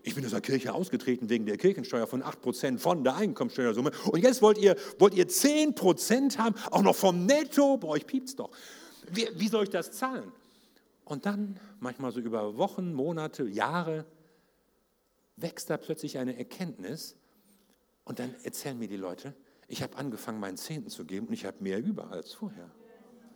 Ich 0.03 0.15
bin 0.15 0.25
aus 0.25 0.31
der 0.31 0.41
Kirche 0.41 0.73
ausgetreten 0.73 1.29
wegen 1.29 1.45
der 1.45 1.57
Kirchensteuer 1.57 2.07
von 2.07 2.23
8% 2.23 2.79
von 2.79 3.03
der 3.03 3.15
Einkommensteuersumme. 3.15 3.91
Und 4.11 4.23
jetzt 4.23 4.41
wollt 4.41 4.57
ihr, 4.57 4.75
wollt 4.97 5.13
ihr 5.13 5.27
10% 5.27 6.37
haben, 6.37 6.55
auch 6.71 6.81
noch 6.81 6.95
vom 6.95 7.25
Netto? 7.25 7.77
Bei 7.77 7.89
euch 7.89 8.07
piept's 8.07 8.35
doch. 8.35 8.49
Wie, 9.11 9.27
wie 9.35 9.47
soll 9.47 9.63
ich 9.63 9.69
das 9.69 9.91
zahlen? 9.91 10.31
Und 11.05 11.25
dann, 11.25 11.59
manchmal 11.79 12.11
so 12.11 12.19
über 12.19 12.57
Wochen, 12.57 12.93
Monate, 12.93 13.43
Jahre, 13.43 14.05
wächst 15.35 15.69
da 15.69 15.77
plötzlich 15.77 16.17
eine 16.17 16.37
Erkenntnis. 16.37 17.15
Und 18.03 18.19
dann 18.19 18.33
erzählen 18.43 18.77
mir 18.77 18.87
die 18.87 18.97
Leute, 18.97 19.35
ich 19.67 19.83
habe 19.83 19.97
angefangen, 19.97 20.39
meinen 20.39 20.57
Zehnten 20.57 20.89
zu 20.89 21.05
geben 21.05 21.27
und 21.27 21.33
ich 21.33 21.45
habe 21.45 21.57
mehr 21.59 21.83
über 21.83 22.11
als 22.11 22.33
vorher. 22.33 22.71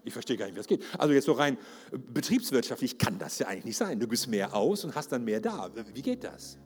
Ich 0.05 0.13
verstehe 0.13 0.37
gar 0.37 0.45
nicht, 0.45 0.53
wie 0.53 0.59
das 0.59 0.67
geht. 0.67 0.83
Also 0.97 1.13
jetzt 1.13 1.25
so 1.25 1.33
rein 1.33 1.57
äh, 1.91 1.97
betriebswirtschaftlich 1.97 2.97
kann 2.97 3.17
das 3.17 3.39
ja 3.39 3.47
eigentlich 3.47 3.65
nicht 3.65 3.77
sein. 3.77 3.99
Du 3.99 4.07
gibst 4.07 4.27
mehr 4.27 4.53
aus 4.55 4.85
und 4.85 4.95
hast 4.95 5.11
dann 5.11 5.25
mehr 5.25 5.41
da. 5.41 5.69
Wie 5.93 6.01
geht 6.01 6.23
das? 6.23 6.57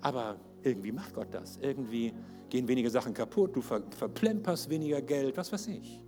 Aber 0.00 0.40
irgendwie 0.62 0.92
macht 0.92 1.14
Gott 1.14 1.28
das. 1.30 1.58
Irgendwie 1.58 2.14
gehen 2.48 2.66
weniger 2.66 2.90
Sachen 2.90 3.14
kaputt, 3.14 3.54
du 3.54 3.60
ver 3.60 3.82
verplemperst 3.96 4.70
weniger 4.70 5.02
Geld, 5.02 5.36
was 5.36 5.52
weiß 5.52 5.68
ich. 5.68 6.02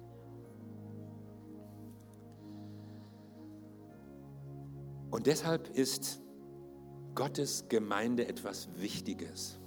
Und 5.10 5.26
deshalb 5.26 5.68
ist 5.76 6.22
Gottes 7.14 7.66
Gemeinde 7.68 8.26
etwas 8.26 8.70
Wichtiges. 8.76 9.58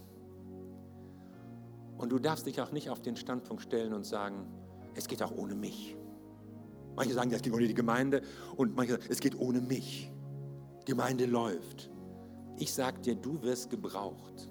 Und 1.98 2.12
du 2.12 2.18
darfst 2.18 2.48
dich 2.48 2.60
auch 2.62 2.72
nicht 2.72 2.90
auf 2.90 3.02
den 3.02 3.16
Standpunkt 3.16 3.62
stellen 3.62 3.94
und 3.94 4.06
sagen, 4.06 4.48
es 4.96 5.08
geht 5.08 5.22
auch 5.22 5.32
ohne 5.32 5.54
mich. 5.54 5.96
Manche 6.96 7.14
sagen, 7.14 7.32
es 7.32 7.42
geht 7.42 7.54
ohne 7.54 7.68
die 7.68 7.74
Gemeinde 7.74 8.22
und 8.56 8.76
manche 8.76 8.94
sagen, 8.94 9.06
es 9.10 9.20
geht 9.20 9.38
ohne 9.38 9.62
mich. 9.62 10.12
Gemeinde 10.86 11.26
läuft. 11.26 11.90
Ich 12.58 12.74
sage 12.74 13.02
dir, 13.02 13.16
du 13.16 13.42
wirst 13.42 13.70
gebraucht. 13.70 14.50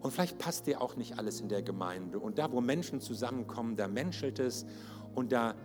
Und 0.00 0.12
vielleicht 0.12 0.38
passt 0.38 0.66
dir 0.66 0.80
auch 0.80 0.94
nicht 0.94 1.18
alles 1.18 1.40
in 1.40 1.48
der 1.48 1.62
Gemeinde. 1.62 2.20
Und 2.20 2.38
da, 2.38 2.52
wo 2.52 2.60
Menschen 2.60 3.00
zusammenkommen, 3.00 3.76
da 3.76 3.88
menschelt 3.88 4.38
es 4.38 4.64
und 5.14 5.32
da 5.32 5.56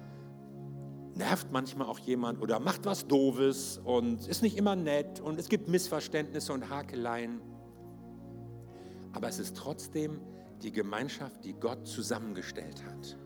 nervt 1.15 1.51
manchmal 1.51 1.87
auch 1.87 1.99
jemand 1.99 2.41
oder 2.41 2.59
macht 2.59 2.85
was 2.85 3.05
Doofes 3.05 3.79
und 3.83 4.27
ist 4.27 4.41
nicht 4.41 4.57
immer 4.57 4.75
nett 4.75 5.19
und 5.19 5.39
es 5.39 5.47
gibt 5.47 5.69
Missverständnisse 5.69 6.51
und 6.53 6.69
Hakeleien. 6.69 7.39
Aber 9.11 9.27
es 9.27 9.37
ist 9.37 9.55
trotzdem 9.55 10.19
die 10.63 10.71
Gemeinschaft, 10.71 11.45
die 11.45 11.53
Gott 11.53 11.85
zusammengestellt 11.87 12.83
hat 12.83 13.17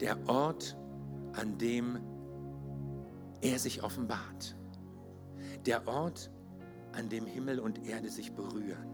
der 0.00 0.28
Ort, 0.28 0.76
an 1.32 1.58
dem 1.58 1.98
er 3.40 3.58
sich 3.58 3.82
offenbart. 3.82 4.56
Der 5.66 5.86
Ort, 5.86 6.30
an 6.92 7.08
dem 7.08 7.26
Himmel 7.26 7.60
und 7.60 7.86
Erde 7.86 8.08
sich 8.08 8.32
berühren. 8.32 8.88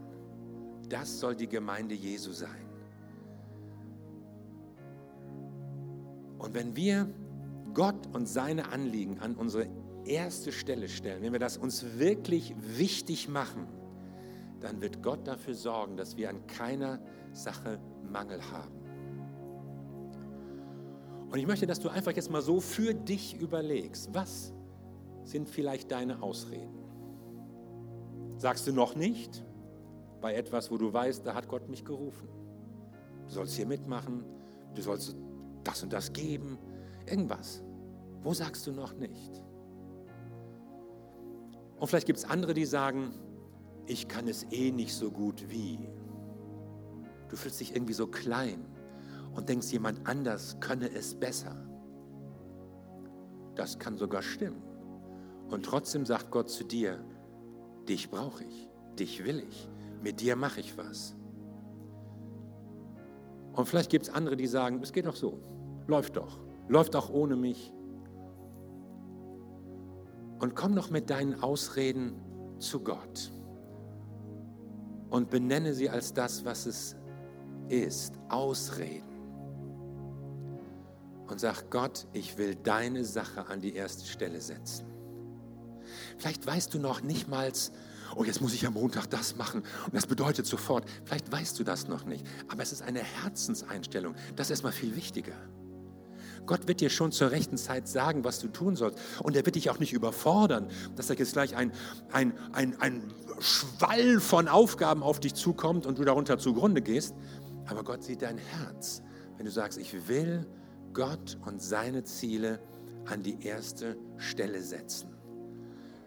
Das 0.89 1.19
soll 1.19 1.35
die 1.35 1.47
Gemeinde 1.47 1.95
Jesu 1.95 2.31
sein. 2.31 2.65
Und 6.37 6.53
wenn 6.53 6.75
wir 6.75 7.09
Gott 7.73 8.07
und 8.13 8.27
seine 8.27 8.71
Anliegen 8.71 9.19
an 9.19 9.35
unsere 9.35 9.67
erste 10.05 10.51
Stelle 10.51 10.87
stellen, 10.87 11.23
wenn 11.23 11.31
wir 11.31 11.39
das 11.39 11.57
uns 11.57 11.97
wirklich 11.97 12.55
wichtig 12.59 13.27
machen, 13.27 13.67
dann 14.59 14.81
wird 14.81 15.01
Gott 15.01 15.27
dafür 15.27 15.55
sorgen, 15.55 15.97
dass 15.97 16.17
wir 16.17 16.29
an 16.29 16.45
keiner 16.47 16.99
Sache 17.33 17.79
Mangel 18.03 18.39
haben. 18.51 18.84
Und 21.35 21.41
ich 21.41 21.47
möchte, 21.47 21.67
dass 21.67 21.81
du 21.81 21.89
einfach 21.89 22.13
jetzt 22.13 22.31
mal 22.31 22.41
so 22.41 22.61
für 22.61 22.93
dich 22.93 23.35
überlegst, 23.35 24.07
was 24.13 24.53
sind 25.25 25.49
vielleicht 25.49 25.91
deine 25.91 26.23
Ausreden? 26.23 26.79
Sagst 28.37 28.65
du 28.67 28.71
noch 28.71 28.95
nicht 28.95 29.43
bei 30.21 30.33
etwas, 30.33 30.71
wo 30.71 30.77
du 30.77 30.93
weißt, 30.93 31.27
da 31.27 31.33
hat 31.33 31.49
Gott 31.49 31.67
mich 31.67 31.83
gerufen? 31.83 32.29
Du 33.27 33.33
sollst 33.33 33.53
hier 33.57 33.65
mitmachen, 33.65 34.23
du 34.75 34.81
sollst 34.81 35.17
das 35.65 35.83
und 35.83 35.91
das 35.91 36.13
geben, 36.13 36.57
irgendwas. 37.05 37.61
Wo 38.23 38.33
sagst 38.33 38.65
du 38.65 38.71
noch 38.71 38.93
nicht? 38.93 39.41
Und 41.77 41.87
vielleicht 41.89 42.07
gibt 42.07 42.19
es 42.19 42.23
andere, 42.23 42.53
die 42.53 42.63
sagen, 42.63 43.13
ich 43.87 44.07
kann 44.07 44.29
es 44.29 44.45
eh 44.53 44.71
nicht 44.71 44.93
so 44.93 45.11
gut 45.11 45.43
wie. 45.49 45.79
Du 47.27 47.35
fühlst 47.35 47.59
dich 47.59 47.75
irgendwie 47.75 47.91
so 47.91 48.07
klein 48.07 48.65
und 49.35 49.49
denkst, 49.49 49.71
jemand 49.71 50.07
anders 50.07 50.57
könne 50.59 50.89
es 50.91 51.13
besser. 51.13 51.55
Das 53.55 53.77
kann 53.79 53.97
sogar 53.97 54.21
stimmen. 54.21 54.61
Und 55.49 55.65
trotzdem 55.65 56.05
sagt 56.05 56.31
Gott 56.31 56.49
zu 56.49 56.63
dir, 56.63 57.03
dich 57.87 58.09
brauche 58.09 58.43
ich, 58.43 58.69
dich 58.97 59.23
will 59.23 59.39
ich, 59.39 59.69
mit 60.01 60.21
dir 60.21 60.35
mache 60.35 60.59
ich 60.59 60.77
was. 60.77 61.15
Und 63.53 63.67
vielleicht 63.67 63.89
gibt 63.89 64.07
es 64.07 64.13
andere, 64.13 64.35
die 64.35 64.47
sagen, 64.47 64.81
es 64.81 64.91
geht 64.91 65.05
doch 65.05 65.15
so, 65.15 65.39
läuft 65.87 66.17
doch, 66.17 66.39
läuft 66.67 66.95
auch 66.95 67.09
ohne 67.09 67.35
mich. 67.35 67.71
Und 70.39 70.55
komm 70.55 70.73
noch 70.73 70.89
mit 70.89 71.09
deinen 71.09 71.41
Ausreden 71.41 72.15
zu 72.59 72.81
Gott 72.81 73.31
und 75.09 75.29
benenne 75.29 75.73
sie 75.73 75.89
als 75.89 76.13
das, 76.13 76.43
was 76.43 76.65
es 76.65 76.95
ist, 77.69 78.15
Ausreden. 78.29 79.14
Und 81.27 81.39
sag 81.39 81.69
Gott, 81.71 82.07
ich 82.13 82.37
will 82.37 82.55
deine 82.55 83.03
Sache 83.03 83.47
an 83.47 83.61
die 83.61 83.73
erste 83.73 84.05
Stelle 84.05 84.41
setzen. 84.41 84.85
Vielleicht 86.17 86.45
weißt 86.45 86.73
du 86.73 86.79
noch 86.79 87.01
nicht 87.01 87.27
mal, 87.27 87.51
oh, 88.15 88.23
jetzt 88.23 88.41
muss 88.41 88.53
ich 88.53 88.65
am 88.65 88.73
Montag 88.73 89.09
das 89.09 89.35
machen 89.35 89.63
und 89.85 89.95
das 89.95 90.05
bedeutet 90.05 90.45
sofort. 90.45 90.85
Vielleicht 91.03 91.31
weißt 91.31 91.57
du 91.59 91.63
das 91.63 91.87
noch 91.87 92.05
nicht, 92.05 92.25
aber 92.47 92.63
es 92.63 92.71
ist 92.71 92.81
eine 92.81 93.01
Herzenseinstellung. 93.01 94.15
Das 94.35 94.47
ist 94.47 94.51
erstmal 94.51 94.71
viel 94.71 94.95
wichtiger. 94.95 95.35
Gott 96.45 96.67
wird 96.67 96.79
dir 96.79 96.91
schon 96.91 97.11
zur 97.11 97.31
rechten 97.31 97.57
Zeit 97.57 97.87
sagen, 97.87 98.23
was 98.23 98.39
du 98.39 98.47
tun 98.47 98.75
sollst. 98.75 98.99
Und 99.23 99.35
er 99.35 99.45
wird 99.45 99.55
dich 99.55 99.69
auch 99.71 99.79
nicht 99.79 99.93
überfordern, 99.93 100.69
dass 100.95 101.07
da 101.07 101.15
jetzt 101.15 101.33
gleich 101.33 101.55
ein, 101.55 101.71
ein, 102.11 102.33
ein, 102.53 102.79
ein 102.79 103.13
Schwall 103.39 104.19
von 104.19 104.47
Aufgaben 104.47 105.01
auf 105.01 105.19
dich 105.19 105.33
zukommt 105.33 105.87
und 105.87 105.97
du 105.97 106.03
darunter 106.03 106.37
zugrunde 106.37 106.83
gehst. 106.83 107.15
Aber 107.65 107.83
Gott 107.83 108.03
sieht 108.03 108.21
dein 108.21 108.37
Herz. 108.37 109.01
Wenn 109.37 109.45
du 109.45 109.51
sagst, 109.51 109.79
ich 109.79 110.07
will 110.07 110.45
Gott 110.95 111.37
und 111.45 111.61
seine 111.61 112.03
Ziele 112.03 112.59
an 113.05 113.21
die 113.21 113.45
erste 113.45 113.97
Stelle 114.17 114.61
setzen. 114.61 115.09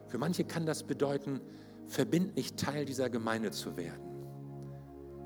Für 0.09 0.18
manche 0.18 0.43
kann 0.43 0.66
das 0.66 0.82
bedeuten, 0.82 1.41
verbindlich 1.86 2.55
Teil 2.55 2.84
dieser 2.84 3.11
Gemeinde 3.11 3.51
zu 3.51 3.76
werden. 3.76 4.09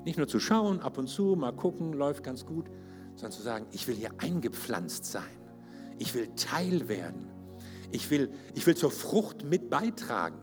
Nicht 0.05 0.17
nur 0.17 0.27
zu 0.27 0.39
schauen, 0.39 0.81
ab 0.81 0.97
und 0.97 1.07
zu, 1.07 1.35
mal 1.35 1.53
gucken, 1.53 1.93
läuft 1.93 2.23
ganz 2.23 2.45
gut, 2.45 2.69
sondern 3.15 3.31
zu 3.31 3.41
sagen, 3.41 3.65
ich 3.71 3.87
will 3.87 3.95
hier 3.95 4.11
eingepflanzt 4.17 5.05
sein. 5.05 5.23
Ich 5.97 6.13
will 6.13 6.27
Teil 6.35 6.89
werden. 6.89 7.29
Ich 7.91 8.09
will, 8.11 8.29
ich 8.55 8.67
will 8.67 8.75
zur 8.75 8.91
Frucht 8.91 9.45
mit 9.45 9.69
beitragen. 9.69 10.37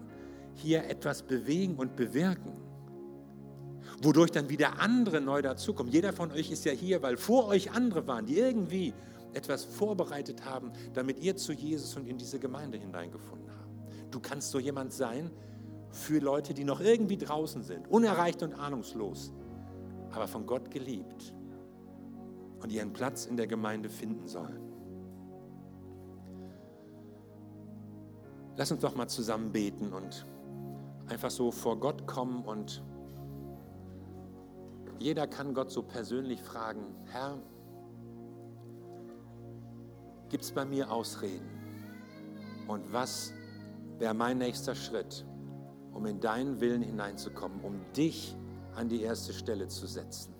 Hier 0.54 0.84
etwas 0.88 1.22
bewegen 1.22 1.76
und 1.76 1.94
bewirken. 1.96 2.52
Wodurch 4.02 4.30
dann 4.30 4.48
wieder 4.48 4.80
andere 4.80 5.20
neu 5.20 5.42
dazukommen. 5.42 5.92
Jeder 5.92 6.14
von 6.14 6.32
euch 6.32 6.50
ist 6.50 6.64
ja 6.64 6.72
hier, 6.72 7.02
weil 7.02 7.18
vor 7.18 7.48
euch 7.48 7.72
andere 7.72 8.06
waren, 8.06 8.24
die 8.24 8.38
irgendwie 8.38 8.94
etwas 9.34 9.64
vorbereitet 9.64 10.44
haben, 10.44 10.72
damit 10.94 11.20
ihr 11.20 11.36
zu 11.36 11.52
Jesus 11.52 11.96
und 11.96 12.06
in 12.06 12.18
diese 12.18 12.38
Gemeinde 12.38 12.78
hineingefunden 12.78 13.50
habt. 13.50 14.14
Du 14.14 14.20
kannst 14.20 14.50
so 14.50 14.58
jemand 14.58 14.92
sein 14.92 15.30
für 15.90 16.20
Leute, 16.20 16.54
die 16.54 16.64
noch 16.64 16.80
irgendwie 16.80 17.16
draußen 17.16 17.62
sind, 17.62 17.88
unerreicht 17.88 18.42
und 18.42 18.54
ahnungslos, 18.54 19.32
aber 20.12 20.28
von 20.28 20.46
Gott 20.46 20.70
geliebt 20.70 21.34
und 22.62 22.70
ihren 22.70 22.92
Platz 22.92 23.26
in 23.26 23.36
der 23.36 23.46
Gemeinde 23.46 23.88
finden 23.88 24.26
sollen. 24.28 24.60
Lass 28.56 28.70
uns 28.70 28.82
doch 28.82 28.94
mal 28.94 29.08
zusammen 29.08 29.52
beten 29.52 29.92
und 29.92 30.26
einfach 31.08 31.30
so 31.30 31.50
vor 31.50 31.78
Gott 31.78 32.06
kommen 32.06 32.44
und 32.44 32.82
jeder 34.98 35.26
kann 35.26 35.54
Gott 35.54 35.70
so 35.70 35.82
persönlich 35.82 36.42
fragen, 36.42 36.94
Herr, 37.06 37.38
gibt 40.30 40.44
es 40.44 40.52
bei 40.52 40.64
mir 40.64 40.90
Ausreden? 40.90 41.48
Und 42.66 42.92
was 42.92 43.32
wäre 43.98 44.14
mein 44.14 44.38
nächster 44.38 44.74
Schritt, 44.74 45.26
um 45.92 46.06
in 46.06 46.20
deinen 46.20 46.60
Willen 46.60 46.82
hineinzukommen, 46.82 47.60
um 47.62 47.80
dich 47.96 48.36
an 48.76 48.88
die 48.88 49.02
erste 49.02 49.32
Stelle 49.32 49.68
zu 49.68 49.86
setzen? 49.86 50.32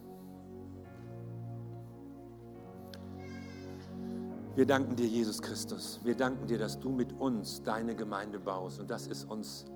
Wir 4.54 4.66
danken 4.66 4.96
dir, 4.96 5.06
Jesus 5.06 5.40
Christus. 5.40 6.00
Wir 6.04 6.16
danken 6.16 6.46
dir, 6.46 6.58
dass 6.58 6.78
du 6.78 6.90
mit 6.90 7.12
uns 7.20 7.62
deine 7.62 7.94
Gemeinde 7.94 8.38
baust. 8.38 8.80
Und 8.80 8.90
das 8.90 9.06
ist 9.06 9.24
uns 9.24 9.66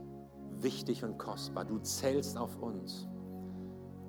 wichtig 0.61 1.05
und 1.05 1.19
kostbar. 1.19 1.65
Du 1.65 1.79
zählst 1.79 2.37
auf 2.37 2.61
uns, 2.61 3.09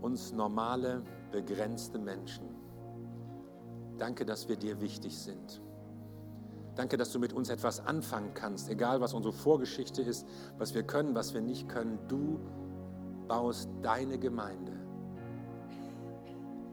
uns 0.01 0.33
normale, 0.33 1.03
begrenzte 1.31 1.97
Menschen. 1.97 2.45
Danke, 3.97 4.25
dass 4.25 4.49
wir 4.49 4.55
dir 4.55 4.81
wichtig 4.81 5.17
sind. 5.17 5.61
Danke, 6.75 6.97
dass 6.97 7.11
du 7.11 7.19
mit 7.19 7.31
uns 7.31 7.49
etwas 7.49 7.85
anfangen 7.85 8.33
kannst, 8.33 8.69
egal 8.69 8.99
was 8.99 9.13
unsere 9.13 9.33
Vorgeschichte 9.33 10.01
ist, 10.01 10.27
was 10.57 10.73
wir 10.75 10.83
können, 10.83 11.15
was 11.15 11.33
wir 11.33 11.41
nicht 11.41 11.69
können. 11.69 11.99
Du 12.09 12.39
baust 13.27 13.69
deine 13.81 14.19
Gemeinde 14.19 14.73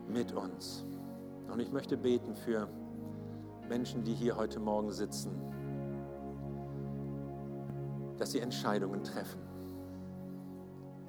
mit 0.09 0.33
uns. 0.33 0.85
Und 1.51 1.61
ich 1.61 1.71
möchte 1.71 1.97
beten 1.97 2.35
für 2.35 2.69
Menschen, 3.69 4.03
die 4.03 4.15
hier 4.15 4.37
heute 4.37 4.59
Morgen 4.59 4.91
sitzen, 4.91 5.31
dass 8.19 8.33
sie 8.33 8.41
Entscheidungen 8.41 9.05
treffen. 9.05 9.41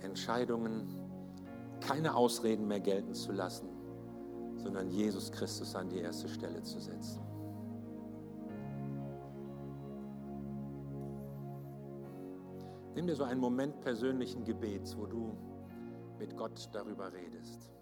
Entscheidungen, 0.02 0.88
keine 1.80 2.16
Ausreden 2.16 2.68
mehr 2.68 2.80
gelten 2.80 3.16
zu 3.16 3.32
lassen, 3.32 3.70
sondern 4.58 4.89
Jesus 4.91 5.32
Christus 5.32 5.76
an 5.76 5.89
die 5.89 6.00
erste 6.00 6.30
Stelle 6.30 6.62
zu 6.62 6.80
setzen. 6.80 7.33
Nimm 12.96 13.08
dir 13.08 13.16
so 13.16 13.24
einen 13.24 13.39
Moment 13.39 13.82
persönlichen 13.82 14.44
Gebets, 14.44 14.96
wo 14.98 15.08
du 15.08 15.36
mit 16.20 16.36
Gott 16.38 16.70
darüber 16.74 17.12
redest. 17.12 17.72